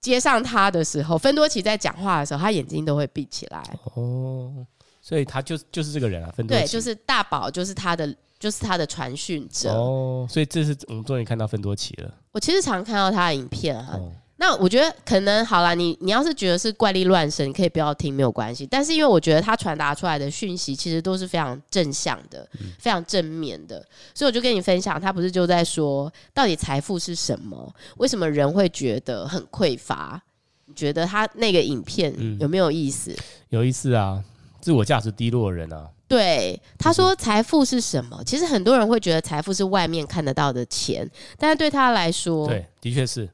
[0.00, 3.62] 接上他的时候，芬多奇在讲话的时候，他眼睛都会闭起来。
[3.94, 4.66] 哦，
[5.00, 6.64] 所以他就就是这个人啊，芬多奇。
[6.64, 9.72] 对，就是大宝，就是他的，就是他的传讯者。
[9.72, 12.14] 哦，所以这是我们终于看到芬多奇了。
[12.32, 13.94] 我其实常看到他的影片哈。
[13.94, 18.64] 哦那我觉得可能好啦，你你要是觉得是怪力乱神，你可以不要听，没有关系。
[18.64, 27.74] 但是因为我觉得他传达出来的讯息其实都是非常正向的，嗯、非常正面的，所以我就跟你分享，他不是就在说，到底财富是什么？
[27.96, 30.22] 为什么人会觉得很匮乏？
[30.66, 33.10] 你觉得他那个影片有没有意思？
[33.10, 34.22] 嗯、有意思啊，
[34.60, 35.88] 自我价值低落的人啊。
[36.08, 38.22] 对，他说财富是什么？
[38.24, 43.28] 其实很多人会觉得财富是外面看得到的钱，但是对他来说，对，的确是。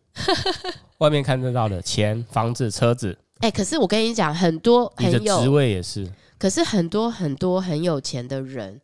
[0.99, 6.09] 外面看得到的钱、房子、车子，哎、欸，可是我跟你讲，很多很有职位也是。
[6.39, 8.81] 可是很多很多很有钱的人，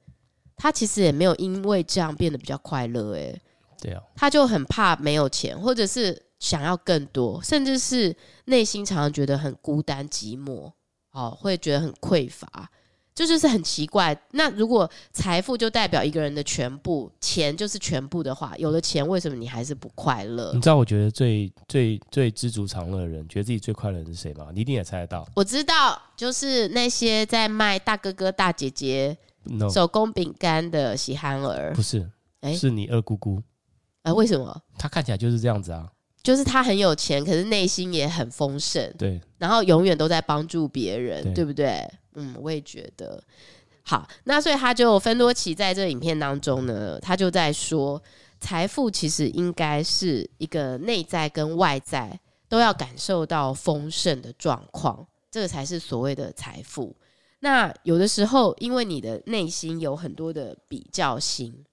[0.56, 3.16] 他其实也没有因为这样变得比较快乐。
[3.16, 3.34] 哎，
[3.80, 8.14] 对啊，他就很怕没有钱，或者是想要更多，甚至是
[8.46, 10.70] 内心常常觉得很孤单寂寞，
[11.12, 12.70] 哦，会觉得很匮乏。
[13.14, 14.18] 这就，就是很奇怪。
[14.32, 20.52] 那如果财富就代表一个人的全部，钱就是全部的话，有了钱，为什么你还是不快乐？
[20.54, 24.48] 你知道，我觉得最最最知足常乐的人，觉得自己最快乐的人是谁吗？
[24.54, 25.26] 你一定也猜得到。
[25.34, 32.08] 我知道，就是那些在卖大哥哥大姐姐 No，手工饼干的喜憨儿不是，
[32.40, 33.42] 哎，是你二姑姑。
[34.02, 34.14] 啊？
[34.14, 34.62] 为什么？
[34.78, 35.86] 她看起来就是这样子啊，
[36.22, 38.92] 就是他很有钱，可是内心也很丰盛。
[38.98, 41.88] 对，然后永远都在帮助别人，对，对不对？
[42.14, 43.22] 嗯，我也觉得。
[43.82, 48.00] 好，那所以他就芬多奇在这个影片当中呢，他就在说，
[48.38, 56.94] 财富其实应该是一个内在跟外在都要感受到丰盛的状况，这个才是所谓的财富。
[57.40, 61.64] 那有的时候，因为你的内心有很多的比较心。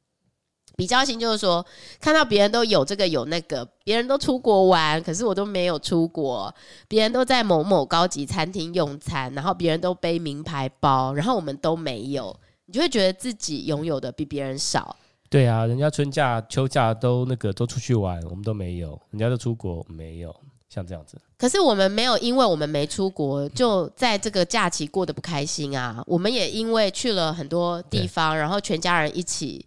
[0.78, 1.66] 比较心就是说，
[2.00, 6.48] 看到别人都有这个有那个，别人都出国玩，可是我都没有出国；
[6.88, 14.96] 别人都在某某高级餐厅用餐，然后别人都背名牌包，然后我们都没有，你就会觉得自己拥有的比别人少。
[15.32, 20.34] 对啊，人家春假、秋假都那个都出去玩，我们都没有；人家都出国，没有，
[20.70, 21.20] 像这样子。
[21.40, 26.04] 可是我们没有，因为我们没出国，就在这个假期过得不开心啊。
[26.06, 29.66] 我们也因为去了很多地方，然后全家人一起。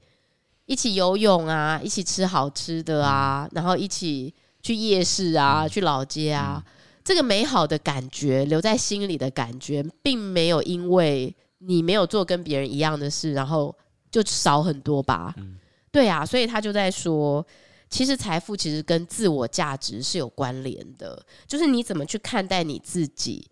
[0.70, 13.76] 一起游泳啊，一起吃好吃的啊，嗯、然后一起去夜市啊，嗯、去老街啊，嗯、这个美好的感觉留在心里的感觉，并没有因为你没有做跟别人一样的事，然后
[14.12, 15.34] 就少很多吧？
[15.38, 15.58] 嗯、
[15.90, 17.44] 对啊，所以他就在说，
[17.88, 23.44] 其实财富其实跟自我价值是有关联的，就是你怎么去看待你自己，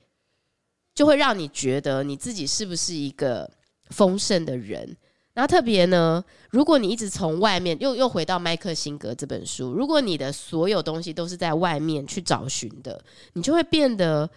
[0.95, 3.51] 就会让你觉得你自己是不是一个
[3.91, 4.97] 丰盛的人。
[5.39, 13.01] 然后特别呢，如果你一直从外面又又回到麦克辛格这本书，如果你的所有东西都是在外面去找寻的，
[13.35, 14.29] 你就会变得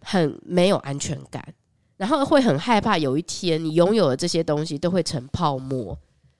[0.00, 1.54] 很没有安全感，
[1.98, 5.96] 然后会很害怕有一天你拥有的这些东西都会成泡沫，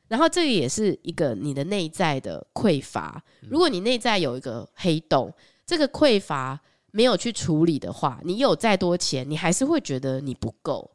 [0.08, 3.22] 然后这个也是一个你的内在的匮乏。
[3.48, 5.32] 如果你内在有一个黑洞，
[5.64, 6.58] 这个匮乏
[6.90, 10.90] 没有去处理的话，你有再多钱，你还是会觉得你不够。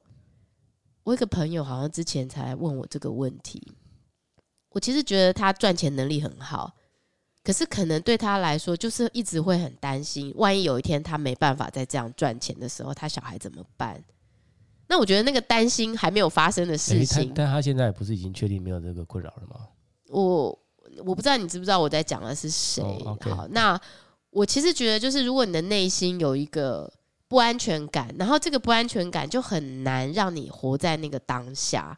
[1.05, 3.61] 我一个朋友好像之前才问我这个问题，
[4.71, 6.73] 我其实觉得他赚钱能力很好，
[7.43, 14.03] 可是可能对他来说，就是一直会很担心，万一有一天他没办法再这样赚钱的时候，他小孩怎么办？
[14.87, 19.67] 那我觉得那个担心还没有发生的事情，欸、但他现在不是已经确定没有这个困扰了吗？
[20.09, 20.57] 我
[21.03, 22.81] 我不知道你知不知道我在讲的是谁？
[23.21, 23.79] 好，那
[24.31, 26.91] 我其实觉得，就是如果你的内心有一个。
[27.27, 31.97] 不安全感，然后这个不安全感就很难让你活在那个当下，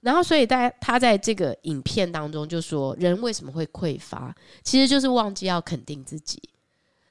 [0.00, 6.40] 然后所以大家他在这个影片当中就说，人为什么会匮乏，其实就是忘记要肯定自己。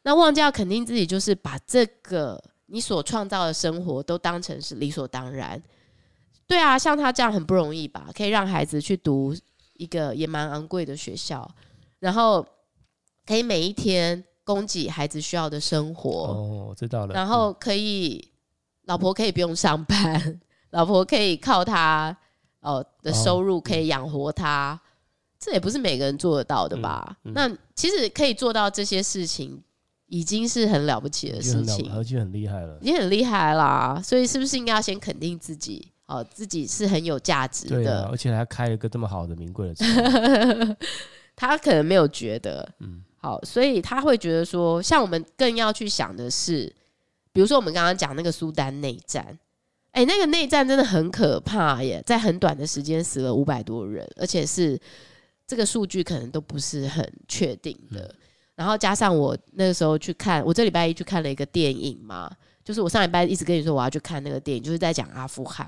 [0.03, 5.61] 那忘记要肯定自己，就是把这个你所创造的生活都当成是理所当然。
[6.47, 8.09] 对啊，像他这样很不容易吧？
[8.15, 9.35] 可以让孩子去读
[9.73, 11.49] 一个也蛮昂贵的学校，
[11.99, 12.47] 然后
[13.25, 14.23] 可以每一天。
[14.49, 17.13] 供给孩子需要的生活哦，我知道了。
[17.13, 18.29] 然后可以，嗯、
[18.85, 22.17] 老婆可以不用上班，老婆可以靠他
[22.61, 24.79] 哦的收入可以养活他，
[25.39, 27.15] 这也不是每个人做得到的吧？
[27.25, 29.61] 嗯嗯、那其实可以做到这些事情，
[30.07, 34.01] 已经是很了不起的事情，而且很厉害了，已经很厉害啦。
[34.03, 35.91] 所以是不是应该要先肯定自己？
[36.07, 39.85] 哦，自己是很有价值的，对啊，而且还开了一个这么好的名贵的车，
[41.37, 43.03] 他可能没有觉得，嗯。
[43.21, 46.73] 好，所以他会觉得说，像我们更要去想的是，
[47.33, 49.37] 比如说我们刚刚讲那个苏丹内战，
[49.91, 54.79] 哎，那个内战真的很可怕耶，在很短的时间死了五百多人，而且是
[55.45, 58.03] 这个数据可能都不是很确定的。
[58.03, 58.15] 嗯、
[58.55, 62.31] 然后加上我那个时候去看，我这礼拜一去看了一个电影嘛，
[62.63, 65.67] 就是我上礼拜一直跟你说我要去看那个电影，就是在讲阿富汗。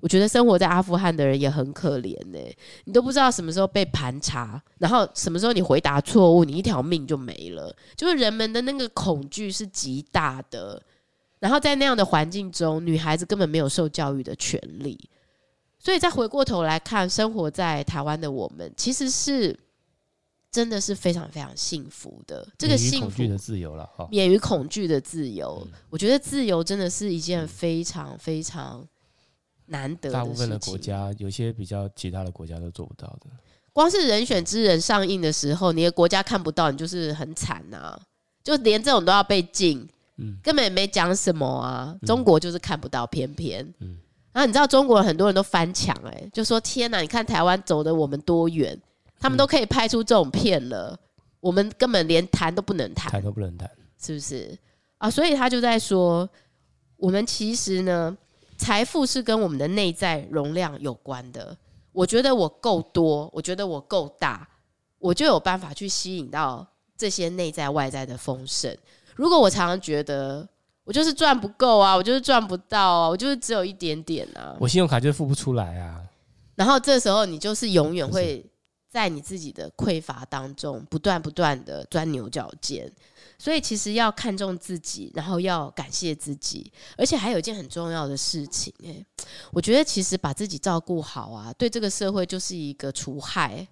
[0.00, 7.74] 我觉得生活在阿富汗的人也很可怜呢、欸，你都不知道什么时候被盘查，然后什么时候你回答错误，你一条命就没了。
[7.96, 10.80] 就是人们的那个恐惧是极大的，
[11.38, 14.98] 然后在那样的环境中，女孩子根本没有受教育的权利。
[15.78, 19.58] 所以再回过头来看，生活在台湾的我们，其实是
[20.50, 22.46] 真的是非常非常幸福的。
[22.58, 25.66] 这个幸福的自由了，免于恐惧的自由。
[25.88, 28.86] 我觉得自由真的是一件非常非常。
[29.66, 33.26] 难得，大部分的国家，有些比较其他的国家都做不到的。
[33.72, 38.00] 光是人选之人上映的时候，你的国家看不到，你就是很惨呐、啊。
[38.42, 41.94] 就连这种都要被禁，嗯，根本也没讲什么啊。
[42.06, 43.98] 中国就是看不到，偏偏，嗯。
[44.32, 48.80] 然后你知道中国很多人都翻墙，哎，就说天哪，你看台湾走的我们多远，
[49.18, 50.98] 他们都可以拍出这种片了，
[51.40, 54.56] 我们根本连谈都不能谈，谈都不能谈，是不是
[54.98, 55.10] 啊？
[55.10, 56.26] 所以他就在说，
[56.96, 58.16] 我们其实呢。
[58.56, 61.56] 财富是跟我们的内在容量有关的。
[61.92, 64.46] 我觉得我够多，我觉得我够大，
[64.98, 68.76] 我就有办法去吸引到这些内在外在的丰盛。
[69.14, 70.46] 如果我常常觉得
[70.84, 76.02] 我就是赚不够啊，我就是赚不到啊，我就是只有一点点啊，我信用卡就付不出来啊。
[76.54, 78.44] 然后这时候你就是永远会
[78.90, 82.90] 在你自己的匮乏当中不断不断的钻牛角尖。
[83.38, 89.04] 所以其实要看重自己，然后要感谢自己，而且还有一件很重要的事情，哎，
[89.52, 93.66] 我觉得其实把自己照顾好啊，对这个社会就是一个除害，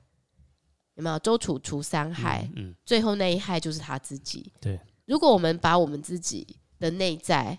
[0.95, 1.19] 有没有？
[1.19, 4.53] 周楚除三害，嗯，嗯，最后那一害就是他自己。
[4.61, 6.47] 对，如果我们把我们自己
[6.79, 7.59] 的内在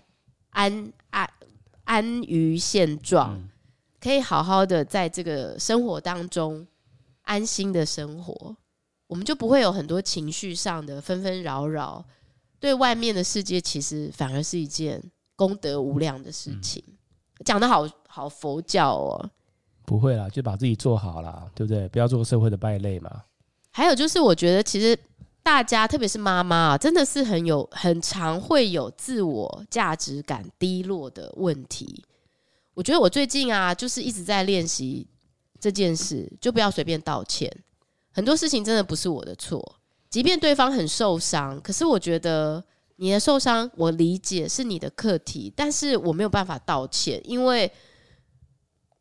[0.50, 1.28] 安安
[1.84, 3.48] 安于现状，嗯，
[4.00, 6.66] 可以好好的在这个生活当中
[7.22, 8.56] 安心的生活。
[9.06, 12.04] 我们就不会有很多情绪上的纷纷扰扰，
[12.58, 15.02] 对外面的世界其实反而是一件
[15.36, 16.82] 功德无量的事情。
[16.86, 16.94] 嗯、
[17.44, 19.30] 讲得好好佛教哦，
[19.84, 21.88] 不会啦，就把自己做好啦，对不对？
[21.88, 23.22] 不要做社会的败类嘛。
[23.70, 24.98] 还有就是，我觉得其实
[25.42, 32.02] 大家，特别是妈妈啊，真的是很有很常会有自我价值感低落的问题。
[32.74, 35.06] 我觉得我最近啊，就是一直在练习
[35.60, 37.54] 这件事，就不要随便道歉。
[38.16, 39.62] 很多事情真的不是我的错，
[40.08, 42.64] 即便对方很受伤，可是我觉得
[42.96, 47.70] 你的受伤，我理解是你的课题，但是我没有办法道歉，因为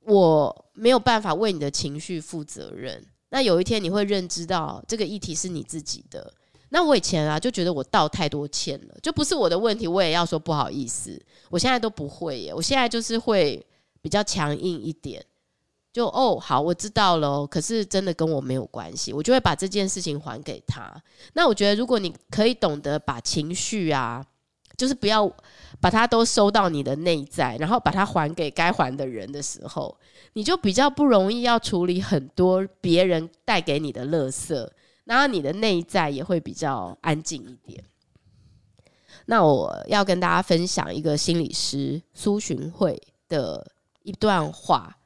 [0.01, 3.01] 我没有办法为你的情绪负责任。
[3.30, 6.34] 那有一天你会认知到这个议题是你自己的。
[6.68, 11.18] 那我以前啊就觉得我道太多歉了，就不是我的问题，我也要说不好意思。
[11.49, 13.66] 我现在都不会耶，我现在就是会
[14.01, 15.26] 比较强硬一点。
[15.95, 17.47] 就哦，好，我知道了。
[17.47, 20.93] 可是真的跟我没有关系，我就会把这件事情还给他。
[21.31, 24.21] 那我觉得，如果你可以懂得把情绪啊，
[24.75, 25.25] 就是不要
[25.79, 29.97] 把它都收到你的内在，然后把它还给该还的人的时候，
[30.33, 34.69] 你就比较不容易要处理很多别人带给你的垃圾，
[35.05, 37.81] 然后你的内在也会比较安静一点。
[39.27, 43.65] 那我要跟大家分享一个心理师苏洵慧的
[44.03, 44.97] 一段话。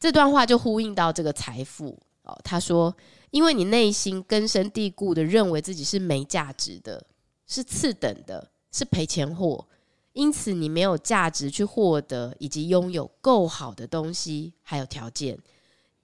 [0.00, 2.38] 这段话就呼应到这个财富哦。
[2.44, 2.94] 他说
[3.30, 7.04] ：“因为你内心根深蒂固的认为自己是没价值的，
[7.46, 9.66] 是次等的，是赔钱货，
[10.12, 15.36] 因此你没有价值去获得以及拥有够好的东西还有条件，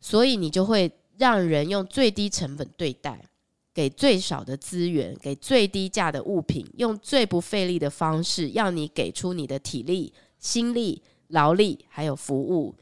[0.00, 3.24] 所以你就会让人用最低成本对待，
[3.72, 12.74] 给最少的资源，给最低价的物品，用最不费力的方式，要你给出你的体力、心力、劳力还有服务。”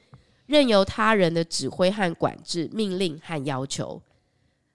[0.52, 4.00] 任由他人的指挥和管制、命令和要求。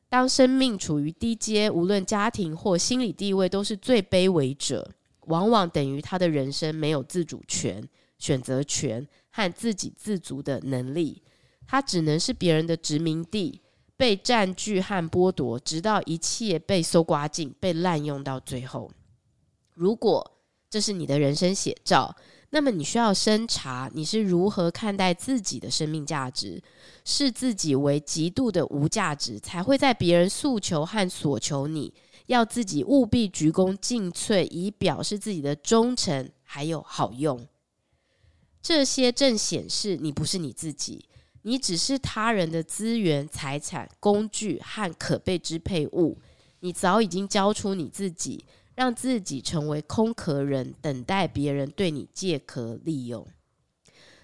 [0.10, 4.90] 当生命处于低阶，无论家庭或心理地位，都是最卑微者，
[5.28, 11.22] 往往等于他的人生没有自主权、选择权和自给自足的能力。
[11.68, 13.62] 他只能是别人的殖民地，
[13.96, 18.90] 被占据和剥夺，直到一切被搜刮尽、被滥用到最后。
[19.74, 22.16] 如果这是你的人生写照，
[22.58, 26.60] 那么你需要深查你是如何看待自己的生命价值，
[27.06, 31.94] 视自己为极度的无价值，才会在别人诉求和索求你
[32.26, 37.48] 要自己务必鞠躬尽瘁，以表示自己的忠诚还有好用。
[38.60, 41.06] 这些正显示你不是你自己，
[41.44, 46.18] 你只是他人的资源、财产、工具和可被支配物。
[46.62, 48.44] 你早已经交出你自己。
[48.78, 53.26] 让自己成为空壳人，等待别人对你借壳利用。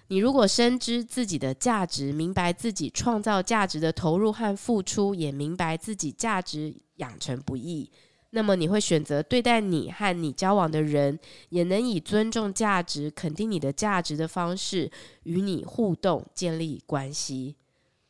[0.06, 7.90] 你如果深知自己的价值，明白自己创造价值的投入和付出，也明白自己价值养成不易，
[8.30, 14.88] 那么你会选择对待你和你交往的人，也能以尊重价值、肯定你的价值的方式
[15.24, 17.56] 与你互动、建立关系。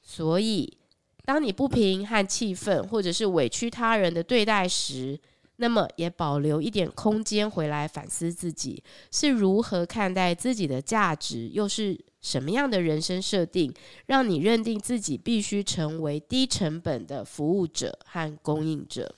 [0.03, 0.77] 所以，
[1.25, 5.19] 当你不平和气愤，或者是委屈他人的对待时，
[5.57, 13.73] 那么也保留一点空间回来反思自己是如何看待自己的价值，又是什么样的人生设定，
[14.07, 19.15] 让你认定自己必须成为低成本的服务者和供应者。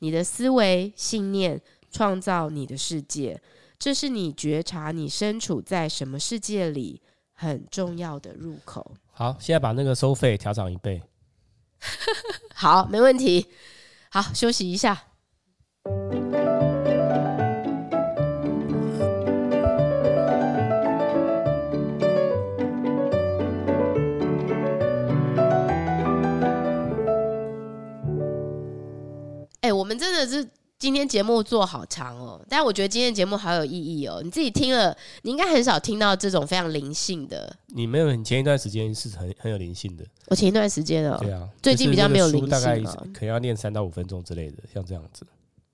[0.00, 1.60] 你的思维信念
[1.90, 3.40] 创造你的世界，
[3.78, 7.00] 这是你觉察你身处在什么世界里
[7.32, 8.96] 很重要的入口。
[9.12, 11.00] 好，现在把那个收费调涨一倍。
[12.54, 13.46] 好，没问题。
[14.10, 15.11] 好，休息一下。
[29.62, 34.20] 哎、欸，我们真的是今天节目做好长哦，但我觉得今天节目好有意义哦。
[34.24, 37.56] 你自己听了，你应该很少听到这种非常灵性的。
[37.68, 40.04] 你没有，你前一段时间是很很有灵性的。
[40.26, 45.24] 我前一段时间哦，对啊，最近比较没有灵性，大概可能要念三到五分钟之类的，像这样子。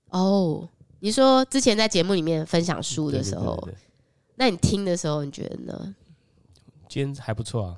[0.09, 0.67] 哦，
[0.99, 3.67] 你说之前在节目里面分享书的时候，
[4.35, 5.95] 那你听的时候，你觉得呢？
[6.87, 7.77] 今天还不错啊，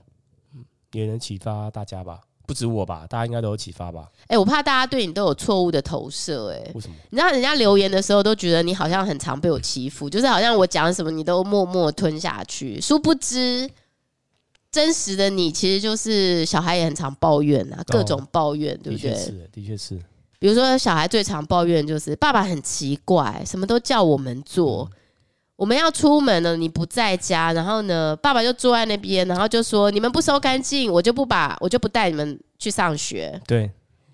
[0.93, 2.21] 也能启发大家吧。
[2.47, 4.09] 不止我吧，大家应该都有启发吧？
[4.23, 6.95] 哎、欸，我怕大家对你都有错误的投射，哎，为什么？
[7.09, 13.69] 你知道人家留言的时候都觉得你好像很常被我欺负， 就是好像我讲什么你都默默吞下去，殊不知
[14.69, 19.11] 真实的你其实就是小孩也很常抱怨啊，各种抱怨，哦、对不对？
[19.11, 20.01] 的确是，的确是。
[20.41, 24.89] 比如说小孩最常抱怨就是爸爸很奇怪，什么都叫我们做。
[24.91, 24.97] 嗯
[25.61, 33.69] 我们要出门了，你不在家，然后呢，爸爸就坐在那边，然后就说：“你们不收干净，我就不把我就不带你们去上学。”对。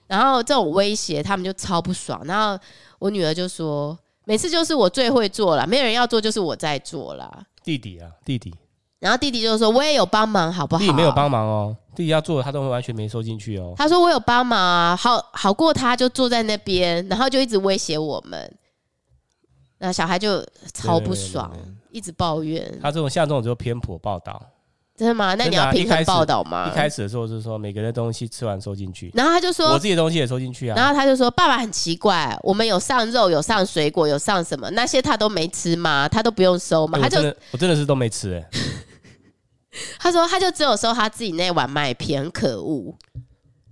[0.07, 2.21] 然后这种威胁，他们就超不爽。
[2.25, 2.61] 然后
[2.99, 3.97] 我女儿就说
[4.27, 8.53] ：“每次就是我最会做了，没有人要做，就是我在做了。”弟弟啊，弟弟。
[8.99, 13.73] 然后弟弟就说：“我也有帮忙，好不好？”弟弟没有帮忙哦，弟弟要做的他都完全没收进去哦。
[13.75, 18.53] 他说：“我有帮忙啊，好好过他就坐在那边，然后就一直威胁我们。”
[19.79, 20.45] 那小孩就
[20.75, 22.79] 超不爽，对对对对，一直抱怨。
[22.79, 24.39] 他这种像这种就偏颇报道，
[24.95, 25.33] 真的吗？
[25.33, 26.69] 那你要平衡报道吗？
[26.71, 30.75] 一开始的时候是说每个人的东西吃完收进去，然后他就说我自己的东西也收进去啊。
[30.75, 36.07] 然后他就说爸爸很奇怪，我们有上肉，有上水果，有上什么，那些他都没吃吗？
[36.07, 36.99] 他都不用收吗？
[36.99, 38.47] 欸、他就我真的是都没吃哎、欸。
[39.99, 42.95] 他说他就只有收他自己那碗麦片，很可恶。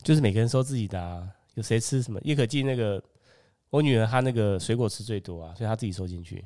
[0.03, 1.23] 就是每个人收自己的啊，
[1.55, 2.19] 有谁吃什么？
[2.23, 3.01] 叶可记那个。
[3.71, 6.45] 我女儿她那个水果吃最多啊，所以她自己收进去。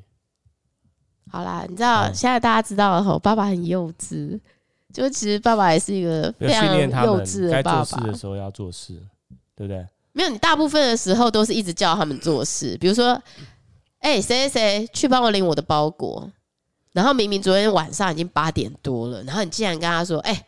[1.30, 4.40] 好啦，你知道、嗯、现在大家知道了吼，爸爸很幼稚，
[4.92, 7.78] 就其实爸爸也是一个非常幼稚的爸爸。
[7.80, 8.94] 该做事的时候要做事，
[9.54, 9.86] 对不对？
[10.12, 13.12] 没有，你大部分的时候都是一直叫他们做事，比如说，
[14.00, 16.28] 哎、欸，谁谁谁去帮我领我的包裹，
[16.92, 20.46] 然后明明昨天晚上已经八点多了，然后你竟然跟他说，哎、欸，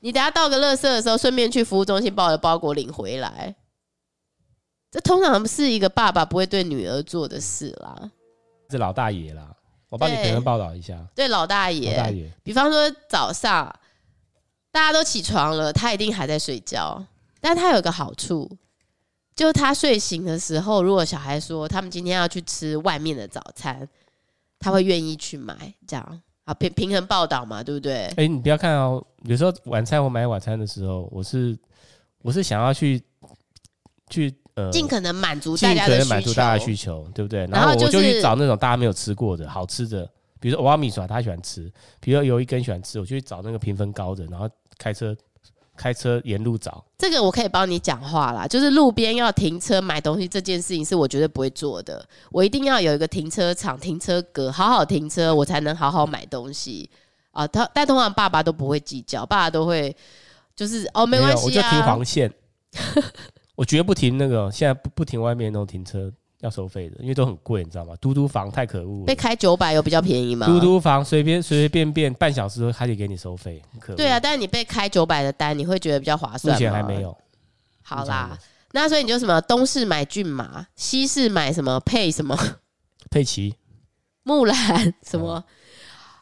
[0.00, 3.54] 你等下到个垃圾的时候，顺便去服务中心把我的包裹领回来。
[4.90, 8.10] 这通常是一个爸爸不会对女儿做的事啦。
[8.70, 9.54] 是老大爷啦，
[9.88, 10.98] 我帮你评论报道一下。
[11.14, 11.96] 对，老大爷。
[11.96, 12.30] 老大爷。
[12.42, 13.72] 比方说早上
[14.72, 17.04] 大家都起床了，他一定还在睡觉。
[17.40, 18.50] 但他有一个好处，
[19.34, 23.88] 就他睡醒的时候，如果小孩说他们今天要去吃外面的早餐，
[24.60, 25.74] 他会愿意去买。
[25.88, 28.04] 这样啊，平平衡报道嘛，对不对？
[28.16, 31.58] 哎，你不要看哦，有时候晚餐我买晚餐的时候，我是
[32.22, 33.02] 我是想要去
[34.08, 34.32] 去。
[34.70, 37.46] 尽可能满足大家的需求，尽可能满足大家的需求，对不对？
[37.46, 40.04] 然后我就去找那种大家没有吃过的好吃的，
[40.38, 41.62] 比如说欧阿米耍，他喜欢吃；
[41.98, 44.46] 比如说有一根喜欢吃，我就去找那个评分高的，然后
[44.76, 45.16] 开车
[45.80, 46.84] 开车沿路找。
[46.98, 56.90] 这个我可以帮你讲话啦，就是路边要停车买东西这件事情是我绝对不会做的，我一定要有一个停车场、停车格，好好停车，我才能好好买东西
[57.30, 57.46] 啊。
[57.46, 59.96] 他但通常爸爸都不会计较，爸爸都会
[60.54, 62.30] 就是哦没关系啊，我就停黄线。
[63.56, 67.94] 我绝不停那个，现在不不停外面那种停车要收费的，因为都很贵，你知道吗？
[68.00, 69.04] 嘟嘟房太可恶了。
[69.06, 70.46] 被开九百有比较便宜吗？
[70.46, 73.96] 嘟嘟房随便随随便便半小时都还得给你收费，可恶。
[73.96, 76.54] 对啊，但是你被开九百的单，你会觉得比较划算吗？
[76.54, 77.16] 目前还没有。
[77.82, 78.38] 好啦，
[78.72, 82.36] 那所以你就什么东市买骏马，西市买什么配什么
[83.10, 83.54] 佩奇、
[84.22, 85.44] 木兰什么？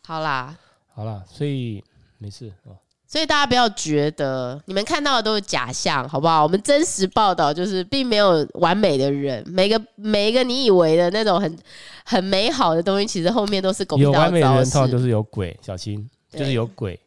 [0.04, 0.56] 好啦，
[0.94, 1.84] 好啦，所以
[2.16, 2.76] 没事哦。
[3.10, 6.42] 所以大家不要觉得你们看到的都是假象，好不好？
[6.42, 11.58] 我们真实报道就是并没有完美的人，每个每一个你以为的那种很
[12.04, 14.02] 很美好的东西，其实后面都是狗屁。
[14.02, 17.00] 有完美的人，通常就是有鬼，小心，就是有鬼。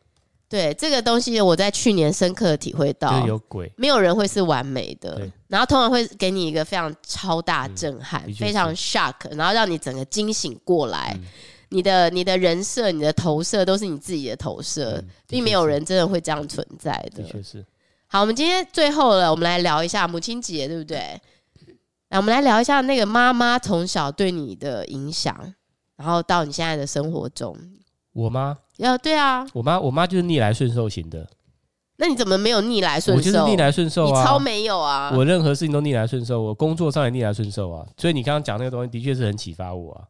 [0.50, 5.22] 对，对这个东西，我在去年深刻的体会到，就是有鬼，没有人会是完美的。
[5.48, 11.16] 然后通常会给你一个非常超大震撼，嗯、非常 shock，然后让你整个惊醒过来。
[11.16, 11.28] 嗯
[11.72, 17.24] 你的你的人设、你的投射都是你自己的投射，嗯、并没有人真的会这样存在的。
[17.24, 17.66] 的确是。
[18.08, 20.98] 好，我们今天最后了，我们来聊一下母亲节，对不对？
[22.10, 25.54] 来，我们来聊一下那个妈妈从小对你的影响，
[25.96, 27.58] 然后到你现在的生活中。
[28.14, 28.58] 我妈？
[28.78, 31.26] 要对啊，我妈，我妈就是逆来顺受型的。
[31.96, 33.20] 那你怎么没有逆来顺受？
[33.20, 35.14] 我就是逆来顺受啊，你超没有啊！
[35.16, 37.86] 我任何事情都逆来顺受，我工作上也逆来顺受啊。
[37.96, 40.04] 所以你刚刚讲那个东西，的确是很启发我啊。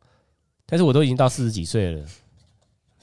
[0.71, 2.07] 但是我都已经到四十几岁了，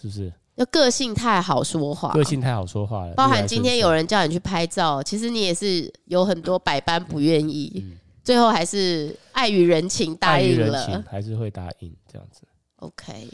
[0.00, 0.32] 是不是？
[0.54, 3.12] 要个性太好说话，个性太好说话了。
[3.12, 12.40] 包含今天有人叫你去拍照，其实你也是有很多百般不愿意，嗯、最后还是碍于人情答应了，还是会答应这样子。
[12.76, 13.28] OK，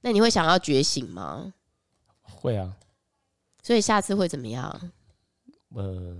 [0.00, 1.54] 那你会想要觉醒吗？
[2.22, 2.74] 会啊。
[3.62, 4.90] 所以下次会怎么样？
[5.76, 6.16] 呃，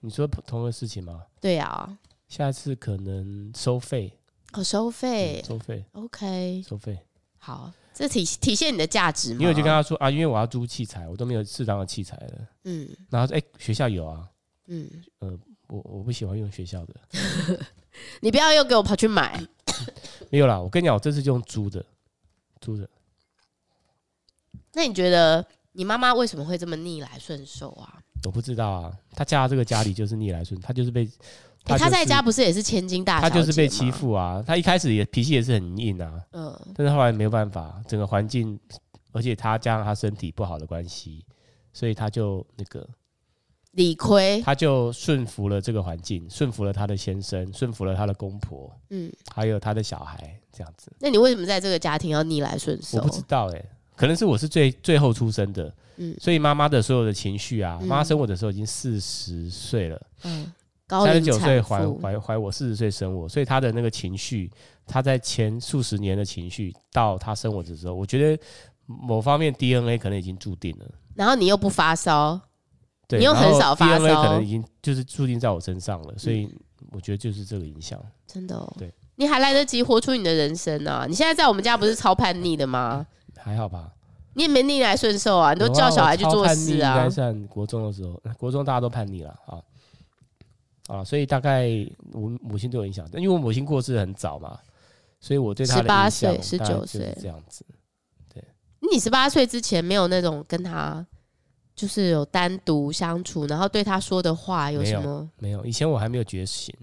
[0.00, 1.22] 你说普通的事情吗？
[1.40, 1.98] 对啊。
[2.28, 4.17] 下次可能收费。
[4.52, 6.98] 哦，收费，收费，OK，收费，
[7.36, 9.40] 好，这体体现你的价值吗？
[9.40, 12.48] 因为我就跟他说啊，因为我要租器材，我都没有适当的器材了。
[12.64, 14.26] 嗯，然后说，哎、欸，学校有啊，
[14.66, 14.88] 嗯，
[15.18, 16.94] 呃，我我不喜欢用学校的，
[18.20, 19.38] 你不要又给我跑去买，
[20.30, 21.84] 没有啦，我跟你讲，我这次就用租的，
[22.60, 22.88] 租的。
[24.72, 28.00] 那你觉得你妈妈为什么会这么逆来顺受啊？
[28.24, 31.08] 我不知道啊，她嫁到这个家里就是逆来顺，她就是被
[31.68, 34.42] 他、就是欸、他在家不是也是千金大小姐，他就是被欺负啊。
[34.46, 38.58] 他一开始也脾气也是很硬啊，嗯，但是后来没有办法，整个环境，
[39.12, 41.24] 而且他加上他身体不好的关系，
[41.72, 42.88] 所以他就那个
[43.72, 50.90] 理亏，他就顺服了这个环境，顺服了他的先生，顺服了他的公婆，嗯，还有他的小孩这样子。
[50.98, 52.98] 那你为什么在这个家庭要逆来顺受？
[52.98, 53.64] 我不知道哎、欸，
[53.94, 55.72] 可能是我是最最后出生的。
[56.00, 60.46] 嗯，所以妈妈的所有的情绪啊，妈妈生我的时候已经四十岁了，嗯，
[60.88, 64.50] 三十九岁怀怀怀我，四十岁生我，所以他的那个情绪，
[64.86, 68.42] 他在前数十年的情绪，到他生我的时候，我觉得
[68.86, 70.86] 某方面 DNA 可能已经注定了。
[71.14, 72.40] 然后你又不发烧，
[73.06, 76.48] 对，你又很少发烧，DNA 可能已经就是注定在我身上了，所以
[76.92, 78.00] 我觉得就是这个影响。
[78.26, 81.06] 真的哦，对，你还来得及活出你的人生啊！
[81.08, 83.06] 你现在在我们家不是超叛逆的吗？
[83.36, 83.92] 还好吧。
[84.34, 86.96] 你也没逆来顺受啊，你都叫小孩去做事啊。
[86.96, 89.58] 应该算国中的时候，国中大家都叛逆了啊
[90.88, 91.68] 啊，所以大概
[92.12, 94.58] 我母亲对我影响，因为我母亲过世很早嘛，
[95.20, 97.64] 所以我对她的影响十八岁、十九岁这样子。
[98.34, 98.44] 对，
[98.90, 101.06] 你十八岁之前没有那种跟他
[101.76, 105.30] 就是有单独相处，然后对他说的话有什么？
[105.38, 106.74] 没有，以前我还没有觉醒，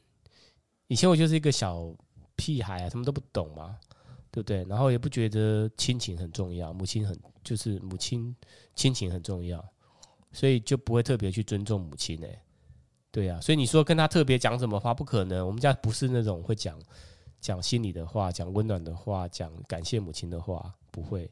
[0.87, 1.93] 以前我就是一个小
[2.37, 3.75] 屁孩啊，什么都不懂嘛。
[4.31, 4.65] 对不对？
[4.65, 8.35] 然后也不觉得亲情很重要，母亲很就是母亲
[8.75, 9.63] 亲情很重要，
[10.33, 12.27] 所以就不会特别去尊重母亲呢。
[13.16, 15.47] 对呀、啊，所以你说跟他特别讲什么话，不可能。
[15.47, 16.78] 我们家不是那种会讲
[17.39, 21.32] 讲心里的话，讲温暖的话，讲感谢母亲的话，不会。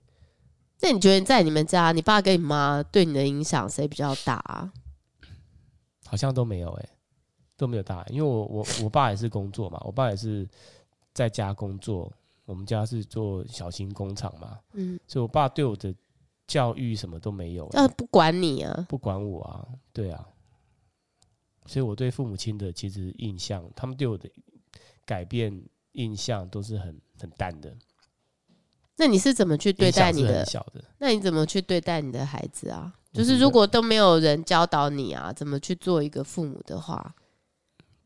[0.80, 4.72] 那你觉得在你们家，你爸跟你妈对你的影响谁比较大啊？
[6.06, 6.90] 好像都没有哎，
[7.58, 10.48] 都没有大，因为我我我爸也是工作嘛，我爸也是
[11.14, 12.10] 在家工作。
[12.46, 15.94] 我们家是做小型工厂嘛，嗯，所以我爸对我的
[16.46, 20.28] 教育什么都没有，呃，不管你啊，不管我啊，对啊，
[21.66, 24.30] 所以我对父母亲的其实印象，他们对我的
[25.06, 27.76] 改变印象都是很很淡的。
[28.98, 30.46] 那你是怎么去对待你的？
[30.46, 32.94] 小的，那你怎么去对待你的孩子啊？
[33.12, 37.16] 就是如果都没有人教导你啊，怎么去做一个父母的话？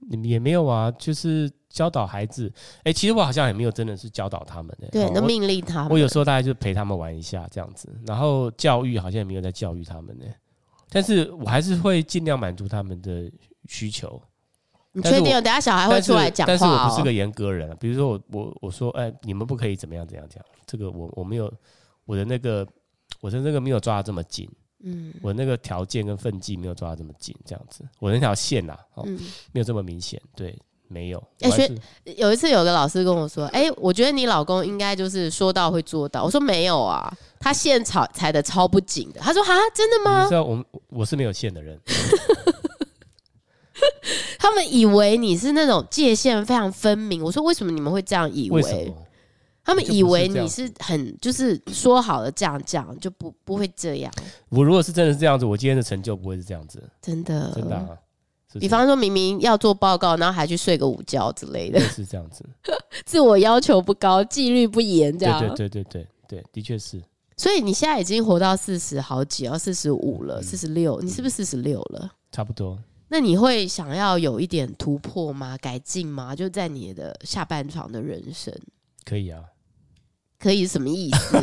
[0.09, 1.51] 你们也没有啊，就是。
[1.69, 5.91] 教导孩子，哎、欸，其实我好像也没有真的是教导他们的，对，那命令他们。
[5.91, 10.25] 我有时候大概就陪他们玩一下这样子，然后教育好像也没有在教育他们呢，
[10.89, 13.31] 但是我还是会尽量满足他们的
[13.67, 14.21] 需求。
[14.93, 15.25] 你确定？
[15.43, 21.53] 等下小孩会出来讲话、哦、但是我不是个严格人，比如说我我我说，哎、欸，你们不可以怎么样怎样讲，这个我我没有
[22.05, 22.67] 我的那个
[23.21, 24.49] 我的那个没有抓的这么紧，
[24.83, 29.19] 嗯，我那个条件跟分际没有抓的这么紧，这样子，我那条线呐、啊，哦，嗯、
[29.51, 30.57] 没有这么明显，对。
[30.87, 31.75] 没有，哎、欸，学
[32.15, 36.23] 有一次有个老师跟我说，哎、欸，我觉得你老公应该就是说到会做到。
[36.23, 39.19] 我说没有啊，他线踩踩的超不紧的。
[39.19, 40.23] 他说哈，真的吗？
[40.23, 41.79] 你知道我我是没有线的人。
[44.39, 47.23] 他们以为你是那种界限非常分明。
[47.23, 48.61] 我说为什么你们会这样以为？
[48.61, 48.93] 为
[49.63, 54.09] 他们以为你是很就是说好了这样这样就不不会这样。
[54.47, 56.81] 我如果是真的是这样子，我今天的成就不会是这样子。
[57.01, 57.89] 真的，真的、啊。
[58.53, 62.45] 比方说明明要做报告，然后还去睡个午觉之类的，是这样子。
[63.05, 65.39] 自我要求不高，纪律不严，这样。
[65.39, 66.07] 对对对对对
[66.39, 67.01] 对，的确是。
[67.35, 72.11] 所以你现在已经活到四十好几，要四十五了，四十六，你是不是四十六了？
[72.31, 72.79] 差不多。
[73.09, 75.57] 那你会想要有一点突破吗？
[75.57, 76.35] 改进吗？
[76.35, 78.53] 就在你的下半场的人生。
[79.05, 79.43] 可以啊。
[80.39, 81.37] 可以什么意思？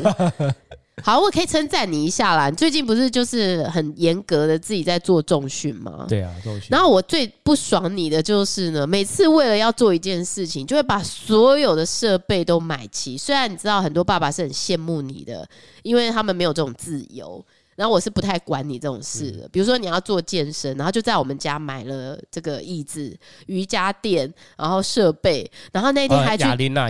[1.03, 2.49] 好，我可以称赞你一下啦。
[2.49, 6.07] 你最近不是就是很严格的自己在做重训吗？
[6.09, 6.68] 对啊，重训。
[6.70, 13.18] 然后我最不爽你的就是呢，每次为了要做一件事情，就会把所有的设备都买齐。
[13.18, 15.47] 虽然你知道很多爸爸是很羡慕你的，
[15.82, 17.45] 因为他们没有这种自由。
[17.76, 23.16] 然后我是不太管你这种事的，比如说你要做健身，然后就在我们家买了这个椅子、
[23.46, 26.88] 瑜伽垫，然后设备，然后那天还去，哑铃啊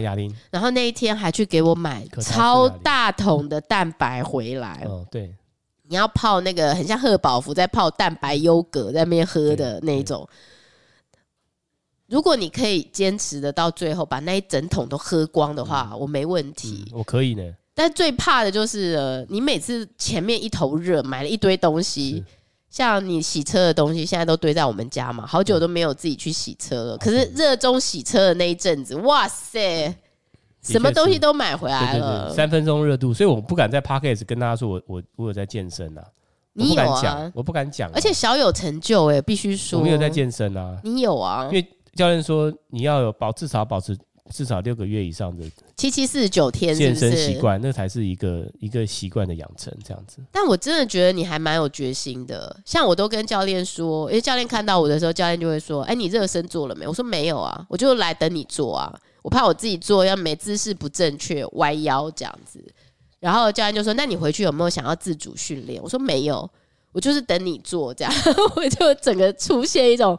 [0.51, 4.82] 然后那一天还去给我买超大桶的蛋白回来。
[4.87, 5.35] 哦，对，
[5.89, 10.28] 你要泡那个很像贺宝福在泡蛋白优格在那边喝的那种。
[12.07, 16.87] 如果你可以坚持的到最后把那一整桶都喝光的话，我没问题。
[16.93, 17.43] 我可以呢。
[17.77, 22.25] 但最怕的就是，呃，你每次前面一头热，买了一堆东西，
[22.70, 26.99] 像你洗车的东西，现在都堆在我们家嘛，好久都没有自己去洗车了。
[26.99, 29.93] 可是热衷洗车的那一阵子，哇塞，
[30.62, 36.05] 什么东西都买回来了，三分钟热度，所以我不敢在 Podcast 跟大家说我我我有在健身啊，
[36.53, 37.33] 你有啊？
[37.35, 41.49] 我不敢讲，而且小有成就哎，必须说我没有在健身啊，你有啊？
[41.51, 41.66] 因为
[41.97, 43.99] 教练说你要有保至少保持。
[44.33, 45.45] 至少六个月以上的
[45.77, 50.18] 七七四十九天健身习惯，那才是一个一个习惯的养成这样子。
[50.33, 62.64] 但我真的觉得你还蛮有决心的，像我都跟教练说，因为教练看到我的时候，教练就会说：“哎，你热身做了没？”我说：“没有啊，我就来等你做啊，我怕我自己做要没姿势不正确，歪腰这样子。”
[63.20, 66.49] 然后教练就说：“那你回去有没有想要自主训练？”我说：“没有。”
[66.95, 68.13] 我就是等你做这样，
[68.55, 70.17] 我就整个出现一种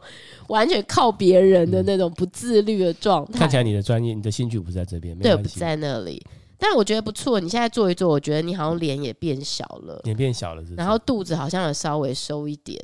[0.48, 3.38] 完全靠别人的那种不自律的状态。
[3.38, 6.22] 看起来你的专业、你的兴趣不在这边，对，不在那里。
[6.58, 12.78] 但我觉得不错，你现在做一做，我觉得你好像脸也变小了，脸变小了是是，然后肚子好像有稍微收一点。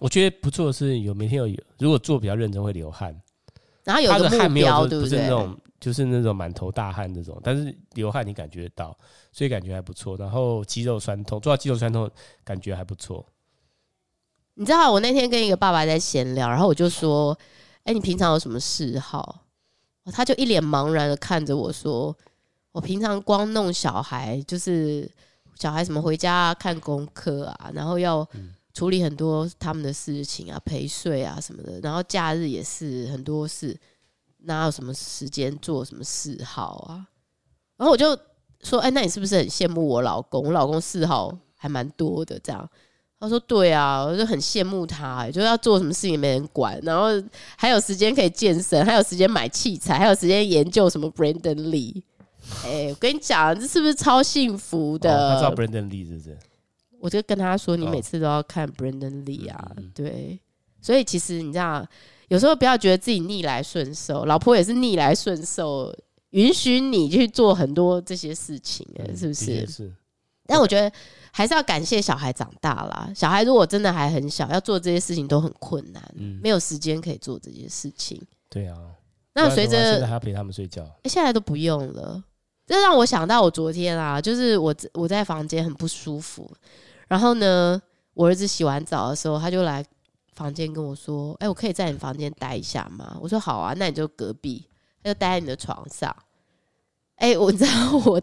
[0.00, 3.12] 我觉得不错的是有每天有，如果做比较认真会流汗，
[3.82, 5.10] 然后有个目标，对不对？
[5.10, 8.96] 不是那种就是那种满头大汗那种，但是流汗你感觉到，
[9.32, 10.16] 所以感觉还不错。
[10.16, 12.08] 然后肌肉酸痛，做到肌肉酸痛
[12.44, 13.26] 感觉还不错。
[14.54, 17.36] 你知道我那天跟一个爸爸在闲聊，然后我就说
[17.82, 19.40] ：“哎，你平常有什么嗜好？”
[20.12, 22.16] 他就一脸茫然的看着我说
[22.70, 25.10] ：“我平常光弄小孩，就是
[25.56, 28.24] 小孩什么回家看功课啊，然后要
[28.72, 33.76] 处理很多他们的事情啊，陪睡啊什么的，然后假日也是很多事，
[34.44, 37.06] 哪有什么时间做什么嗜好啊？”
[37.76, 38.16] 然后我就
[38.62, 40.44] 说：“哎，那你是不是很羡慕我老公？
[40.44, 42.68] 我老公嗜好还蛮多的，这样。”
[43.18, 47.06] 他说：“对啊，我就很羡慕他，欸，就要做什么事情没人管，然后
[47.56, 52.02] 还有时间可以健身，还有时间买器材，还有时间研究 什么 Brandon Lee。
[52.64, 55.12] 哎，我跟你讲，这是不是超幸福的？
[55.16, 56.36] 哦、他知道 Brandon Lee 是不是？
[56.98, 60.40] 我就跟他说，你每次都要看 Brandon Lee 啊，哦、对。
[60.80, 61.86] 所以其实你知道，
[62.32, 65.94] 有时候不要觉得自己逆来顺受，老婆也是逆来顺受，
[66.30, 69.66] 允许你去做很多这些事情，哎，是不是？
[69.66, 69.92] 是。
[70.46, 70.90] 但我觉得。”
[71.34, 73.10] 还是要感谢小孩长大啦。
[73.16, 78.20] 小孩如果真的还很小，要做这些事情都很困难，嗯、没有时间可以做这些事情。
[78.50, 78.76] 对啊，
[79.32, 82.22] 那随着现在还要陪他们睡觉，欸，现在都不用了。
[82.66, 86.46] 这让我想到我昨天啊，就是我我在房间很不舒服，
[87.08, 87.80] 然后呢，
[88.12, 89.82] 我儿子洗完澡的时候，他就来
[90.34, 94.66] 房间跟我说：“哎、我可以在你房间待一下吗？”我说：“好啊，那你就隔壁，
[95.02, 96.14] 他就待在你的床上。”
[97.16, 97.70] 哎、我 知道，
[98.04, 98.20] 我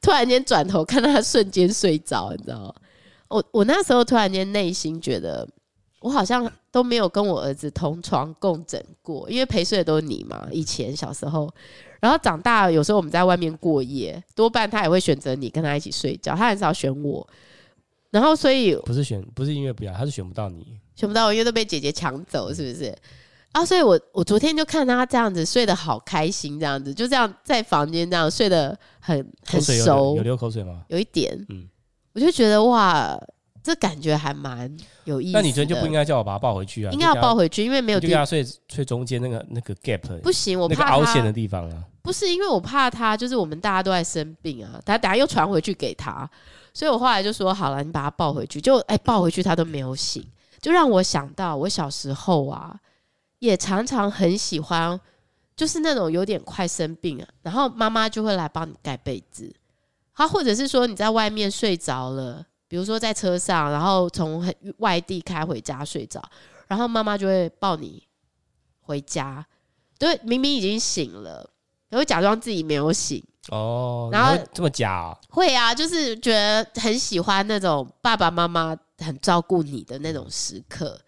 [0.00, 2.74] 突然间转头看到他瞬间睡着，你知道吗？
[3.28, 5.48] 我我那时候突然间内心觉得，
[6.00, 10.48] 我好像都没有跟我儿子同床共枕过，因为陪睡的都是你嘛。
[10.50, 11.48] 以前小时候，
[12.00, 17.26] 然后长大有时候我们在外面过夜，多半他也会选择你跟他一起睡觉，他很少选我。
[18.10, 22.96] 然后所以不是选，不是因为不要，他是选不到你，选不到我，因为都被姐姐抢走，是不是？
[23.52, 29.16] 啊，所以我我昨天就看他这样子睡得好开心，这样子就这样在房间这样睡得很
[29.46, 30.82] 很熟，有流口水吗？
[30.88, 31.68] 有一点，嗯，
[32.14, 33.14] 我就觉得哇，
[33.62, 34.74] 这感觉还蛮
[35.04, 35.32] 有意思。
[35.32, 36.92] 那你昨天就不应该叫我把他抱回去啊？
[36.92, 41.84] 应该要抱回去，因为没有地方睡，睡中间那个那个 gap 不行，我怕凹陷的地方啊。
[42.00, 46.28] 不是因为我怕他，就是我们大家都在生病啊，他等下又传回去给他，
[46.72, 50.24] 所以我后来就说好了，你把他抱回去，就哎、欸、抱回去他都没有醒，
[50.62, 52.80] 就让我想到我小时候啊。
[53.42, 55.00] 也常常很喜欢，
[55.56, 59.52] 就是那种有点快生病啊，然后妈妈就会来帮你盖被子，
[60.12, 64.48] 好，或者是说你在外面睡着了，比如说在车上，然后从
[64.78, 66.22] 外地开回家睡着，
[66.68, 68.06] 然后妈妈就会抱你
[68.82, 69.44] 回家，
[69.98, 71.44] 对，明明已经醒了，
[71.88, 75.18] 然后假装自己没有醒哦，然后这么假啊？
[75.30, 81.00] 会啊，就是觉得很喜欢那种爸爸妈妈很照顾你的那种时刻。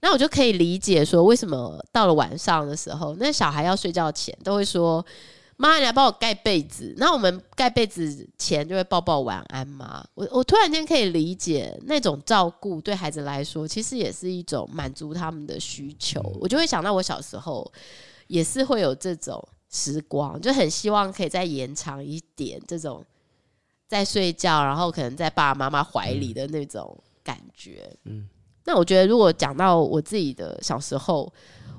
[0.00, 5.02] 那我就可以理解说，为什么到了晚上的时候，那小孩要睡觉前都会说
[5.56, 10.06] ：“妈，你来帮我盖被子。”那我们盖被子前就会抱抱晚安嘛。
[10.14, 16.20] 我我突然间可以理解那种照顾对孩子来说，其实也是一种满足他们的需求。
[16.38, 17.72] 我就会想到我小时候
[18.26, 23.02] 也是会有这种时光，就很希望可以再延长一点这种
[23.88, 26.94] 在睡觉，然后可能在爸爸妈妈怀里的那种
[27.24, 27.90] 感觉。
[28.04, 28.28] 嗯。
[28.66, 31.30] 那我觉得，如果讲到我自己的小时候，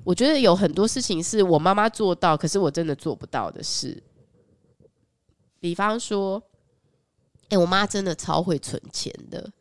[0.03, 4.03] 我觉得有很多事情是我妈妈做到，可是我真的做不到的事。
[5.59, 6.39] 比方说，
[7.45, 9.51] 哎、欸，我妈真的超会存钱的，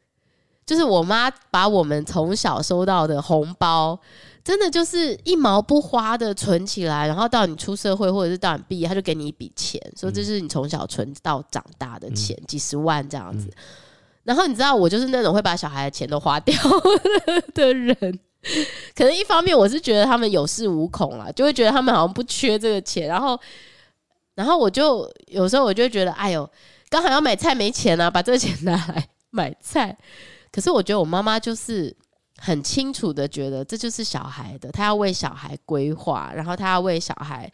[0.67, 3.99] 就是我妈把我们从小收到的红包，
[4.45, 13.51] 真的就是一毛不花的存起来，然后到你出社会或者是到你毕业，她就给你一笔钱，说这是你从小存到长大的钱，几十万这样子。
[14.25, 16.55] 然后你知道我就是那种会把小孩的钱都花掉
[17.55, 17.97] 的人，
[18.95, 23.39] 可能一方面我是觉得他们有恃无恐啦，就会觉得他们好像不缺这个钱，然后，
[24.35, 26.51] 然后我就有时候我就会觉得，哎呦，
[26.89, 29.97] 刚好要买菜没钱啊，把这个钱拿来买菜。
[30.51, 31.95] 可是我觉得我妈妈就是
[32.39, 37.51] 很清楚的觉得这就是小孩的，她要为小孩规划，然后她要为小孩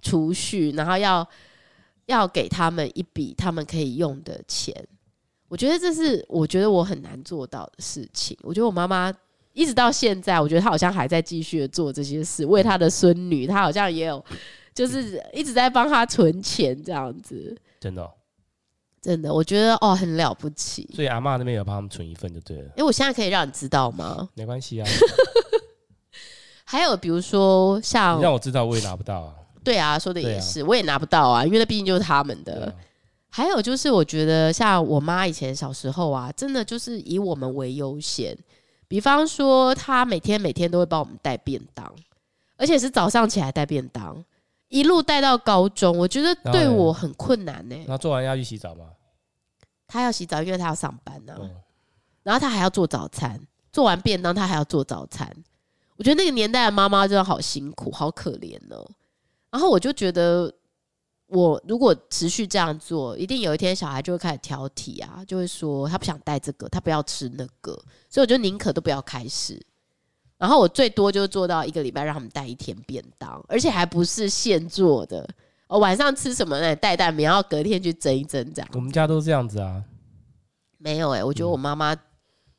[0.00, 1.28] 储蓄，然后要
[2.06, 4.74] 要给他们一笔他们可以用的钱。
[5.54, 8.36] 我觉得这是我觉得我很难做到的事情。
[8.42, 9.14] 我觉得我妈妈
[9.52, 14.22] 一直到现在，我觉得她好像还在继续做这些事，为她的孙女，她好像也有
[14.74, 17.56] 就是一直在帮她存钱这样子。
[17.78, 18.10] 真的、哦，
[19.00, 20.90] 真的，我觉得哦很了不起。
[20.92, 22.70] 所以阿妈那边有帮他们存一份就对了。
[22.76, 24.28] 哎，我现在可以让你知道吗？
[24.34, 24.88] 没关系啊。
[26.66, 29.34] 还有比如说像，让我知道我也拿不到啊。
[29.62, 32.74] 对啊，说的也是，啊、我也拿不到啊，因为那毕竟就是他们的。
[33.34, 38.36] 啊、还有就是，我觉得像我妈以前小时候啊，真的就是以我们为优先。
[38.86, 41.92] 比方说，她每天每天都会帮我们带便当，
[42.56, 44.24] 而且是早上起来带便当，
[44.68, 45.98] 一路带到高中。
[45.98, 47.84] 我觉得对我很困难呢、欸。
[47.88, 48.84] 那做完要去洗澡吗？
[49.88, 51.42] 她要洗澡，因为她要上班呢、啊。
[52.22, 53.40] 然后她还要做早餐，
[53.72, 55.28] 做完便当她还要做早餐。
[55.96, 58.88] 我觉得那个年代的妈妈真的好辛苦，好可怜哦。
[59.50, 60.52] 然后我就觉得，
[61.26, 67.72] 我如果持续这样做，一定有一天小孩就会开始挑剔啊，就会说他不想带这个，他不要吃那个，
[68.08, 69.60] 所以我就宁可都不要开始。
[70.36, 75.28] 然后我最多就做到一个礼拜让他们带一天便当，而且还不是现做的。
[75.68, 76.76] 哦，晚上吃什么呢？
[76.76, 78.68] 带蛋饼，然后隔天去蒸一蒸这样。
[78.74, 79.82] 我们家都这样子啊。
[80.78, 81.96] 没有哎、欸，我觉得我妈妈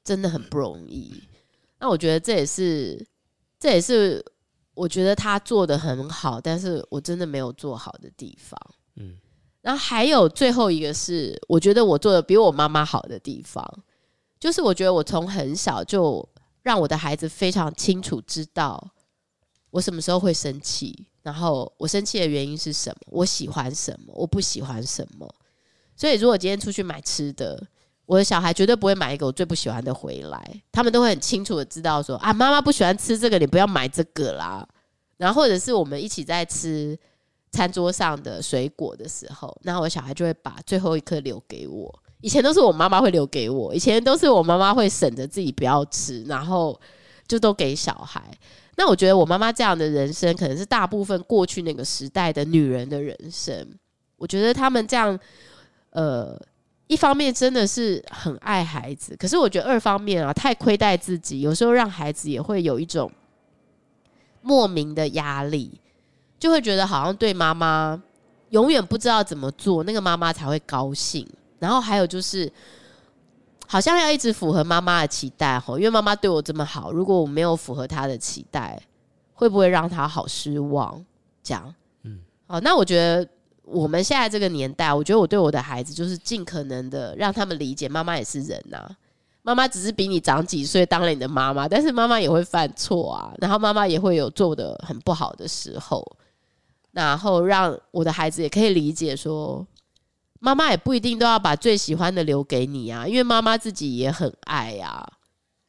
[0.04, 1.12] 真的很不容易。
[1.14, 1.22] 嗯、
[1.80, 3.06] 那我觉得这也是。
[3.58, 4.24] 这也是
[4.76, 8.60] 我觉得他做的很好，但是我真的没有做好的地方。
[8.98, 9.18] 嗯，
[9.62, 13.66] 然后还有最后一个是，我觉得我做的比我妈妈好的地方，
[14.40, 16.28] 就是我觉得我从很小就
[16.62, 18.92] 让我的孩子非常清楚知道
[19.72, 25.28] 我什么时候会生气，然后我生气的原因是什么，我喜欢什么，我不喜欢什么。
[25.96, 27.62] 所以如果今天出去买吃的，
[28.06, 34.68] 我的小孩绝对不会买一个我最不喜欢的回来，他们都会很清楚的知道说啊，妈妈不喜欢吃这个，你不要买这个啦。
[35.18, 36.96] 然后或者是我们一起在吃
[37.52, 42.00] 餐桌上的水果的时候，那我小孩就会把最后一颗留给我。
[42.22, 46.80] 以前都是我妈妈会留给我，以前都是我妈妈会省着自己不要吃，然后
[47.28, 48.22] 就都给小孩。
[48.76, 53.68] 那我觉得我妈妈这样的人生，可能是大部分过去那个时代的女人的人生。
[54.18, 55.20] 我觉得他们这样，
[55.90, 56.40] 呃。
[56.88, 63.12] 一方面真的是很爱孩子，可是我觉得二方面啊，太亏待自己，有时候让孩子也会有一种
[64.42, 65.82] 莫名的压力，
[66.38, 68.00] 就会觉得好像对妈妈
[68.52, 71.28] 永远不知道怎么做，那个妈妈才会高兴。
[71.58, 72.52] 然后还有就是，
[73.66, 78.80] 好像要一直符合妈妈的期待吼，因为妈妈对我这么好，如果我没有符合她的期待，
[79.34, 81.04] 会不会让她好失望？
[81.42, 81.74] 这样，
[82.04, 83.28] 嗯，好，那我觉得。
[83.66, 88.98] 我们现在这个年代，我觉得我对我的孩子就是尽可能的让他们理解，妈妈也是人呐、啊。
[89.42, 96.04] 妈妈只是比你长几岁，当了你的妈妈，但是妈妈也会犯错啊，然后妈妈也会有做的很不好的时候。
[96.92, 99.66] 然后让我的孩子也可以理解说，
[100.40, 105.08] 妈妈也不一定都要把最喜欢的留给你啊，因为妈妈自己也很爱呀、啊。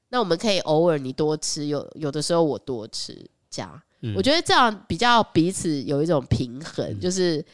[0.09, 3.12] 那我们可以偶尔你多吃，有有的时候我多吃，
[3.51, 7.44] 这样，嗯、我觉得这样比较彼此有一种平衡，嗯、就是。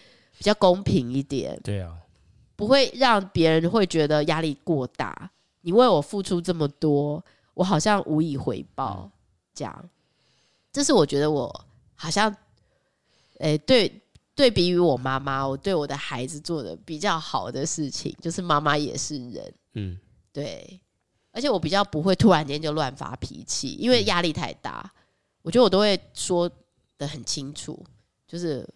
[0.42, 1.96] 比较公平一点，对啊，
[2.56, 5.30] 不会让别人会觉得压力过大。
[5.60, 7.24] 你为我付出这么多，
[7.54, 9.08] 我好像无以回报，
[9.54, 9.88] 这样，
[10.72, 11.64] 这是我觉得我
[11.94, 12.28] 好像，
[13.38, 14.02] 诶、欸，对，
[14.34, 19.96] 对比于我妈妈，我对我的孩子做的比较好的事情，就是妈妈也是人，嗯，
[20.32, 20.80] 对，
[21.30, 24.92] 而且我比较不会突然间就乱发脾气，因为压力太大，
[25.42, 26.50] 我觉得我都会说
[26.98, 27.80] 的很清楚，
[28.26, 28.68] 就是。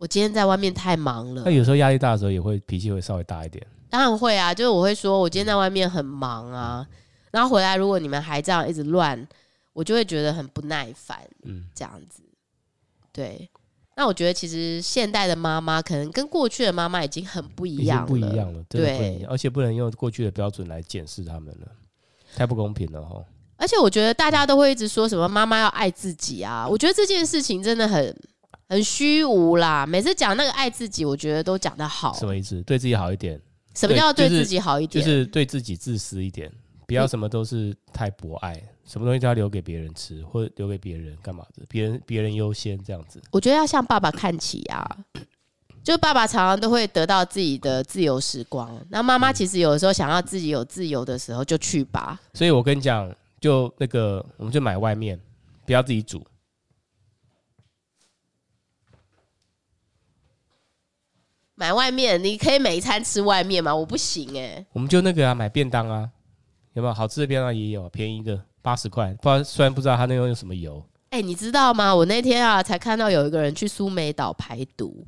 [0.00, 1.42] 我今天在外面太忙了。
[1.44, 3.64] 那有时候压力大的时候，也会脾气会稍微大一点。
[3.90, 6.86] 当然会啊，就是我会说，我今天在外面很忙啊，
[7.30, 9.28] 然后回来如果你们还这样一直乱，
[9.74, 11.20] 我就会觉得很不耐烦。
[11.42, 12.22] 嗯，这样子。
[13.12, 13.50] 对。
[13.94, 18.64] 那我觉得其实现代的妈妈可能跟过去的妈妈已经很不一样了，不一样了。
[18.70, 21.66] 对，而且不能用过去的标准来检视他们了，
[22.34, 23.22] 太不公平了哈。
[23.56, 28.16] 而且我觉得大家都会一直说什么妈妈要爱自己啊，我觉得这件事情真的很。
[28.70, 29.84] 很虚无啦！
[29.84, 32.12] 每次讲那个爱自己，我觉得都讲得好。
[32.12, 32.62] 什么意思？
[32.62, 33.38] 对自己好一点。
[33.74, 35.04] 什么叫对自己好一点？
[35.04, 36.48] 就是对自己自私一点，
[36.86, 41.64] 不要什么都是太博爱，嗯、什么东西都要留给别人吃，或者留给别人干嘛的？
[41.68, 43.20] 别人别人优先这样子。
[43.32, 44.98] 我觉得要向爸爸看齐啊！
[45.82, 52.20] 就爸爸常常都会得到自己的自由时光，那妈妈其实有的时候想要自己有自由的时候，就去吧。
[52.34, 55.18] 所以我跟你讲，就那个，我们就买外面，
[55.66, 56.24] 不要自己煮。
[61.60, 63.74] 买外面，你可以每一餐吃外面吗？
[63.76, 64.66] 我不行哎、欸。
[64.72, 66.08] 我们就那个啊，买便当啊，
[66.72, 69.12] 有没有好吃的便当也有，便宜的八十块。
[69.20, 71.94] 不知道，虽然不知道他那个用什么油，哎、欸，你知道吗？
[71.94, 75.04] 我那天啊才看到有一个人去苏梅岛排毒，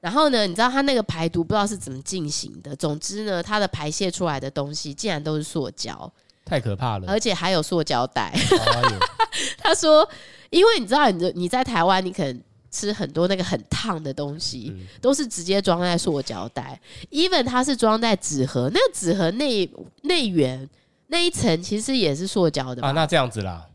[0.00, 2.74] 然后呢，你知道他那个排毒不知道是怎么进行的。
[2.74, 6.12] 总之呢，他的排泄出来的东西竟然都是塑胶，
[6.44, 8.32] 太可怕了，而且还有塑胶袋。
[8.34, 8.82] 哎、
[9.56, 10.08] 他说，
[10.50, 12.42] 因为你知道，你你在台湾，你可能
[12.72, 16.80] 吃很多那个很烫的东西，嗯、都是直接装在塑胶袋。
[17.12, 19.70] even 它是装在纸盒，那个纸盒内
[20.02, 20.68] 内缘
[21.06, 22.82] 那一层其实也是塑胶的？
[22.82, 23.68] 啊，那这样子啦。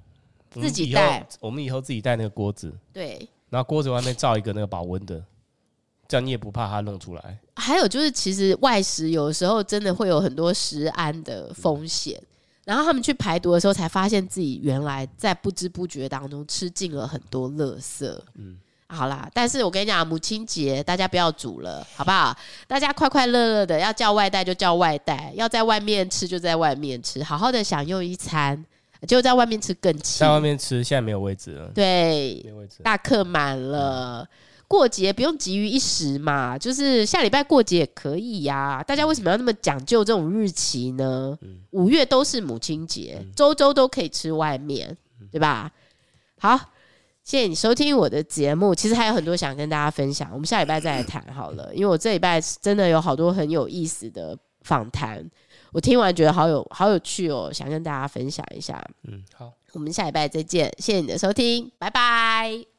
[0.60, 5.24] 自己带，我们以后自己带那个锅子，对，然后锅子外面罩一个那个保温的，
[6.08, 7.38] 这样你也不怕它弄出来。
[7.58, 12.20] 还有就是，其实外食有时候真的会有很多食安的风险，
[12.64, 18.20] 然后他们去排毒的时候，才发现自己原来在不知不觉当中吃进了很多垃圾。
[18.34, 18.58] 嗯，
[18.90, 22.36] 好啦，但是我跟你讲，母亲节大家不要煮了，好不好？
[22.68, 28.66] 大家快快乐乐的，要叫外带就叫外带，要在外面吃就在外面吃，好好的享用一餐。
[29.08, 31.70] 就在外面吃更气，在外面吃现在没有位置了。
[31.76, 34.22] 对，没位置，大客满了。
[34.24, 34.28] 嗯、
[34.68, 38.84] 过节不用急于一时嘛，就是下礼拜过节也可以呀、啊。
[38.84, 41.38] 大家为什么要那么讲究这种日期呢？
[41.70, 45.72] 五、嗯、月都是母亲节，周周都可以吃外面，嗯、对吧？
[46.40, 46.60] 好，
[47.28, 48.74] 谢谢你收听我的节目。
[48.74, 51.70] 其实还有很多想跟大家分享，我们下礼拜再来谈好了。
[51.76, 55.30] 因为我这礼拜真的有好多很有意思的访谈。
[55.74, 58.82] 我听完觉得好有好有趣哦，想跟大家分享一下。
[59.04, 62.77] 嗯，好，我们下礼拜再见，谢谢你的收听，拜拜。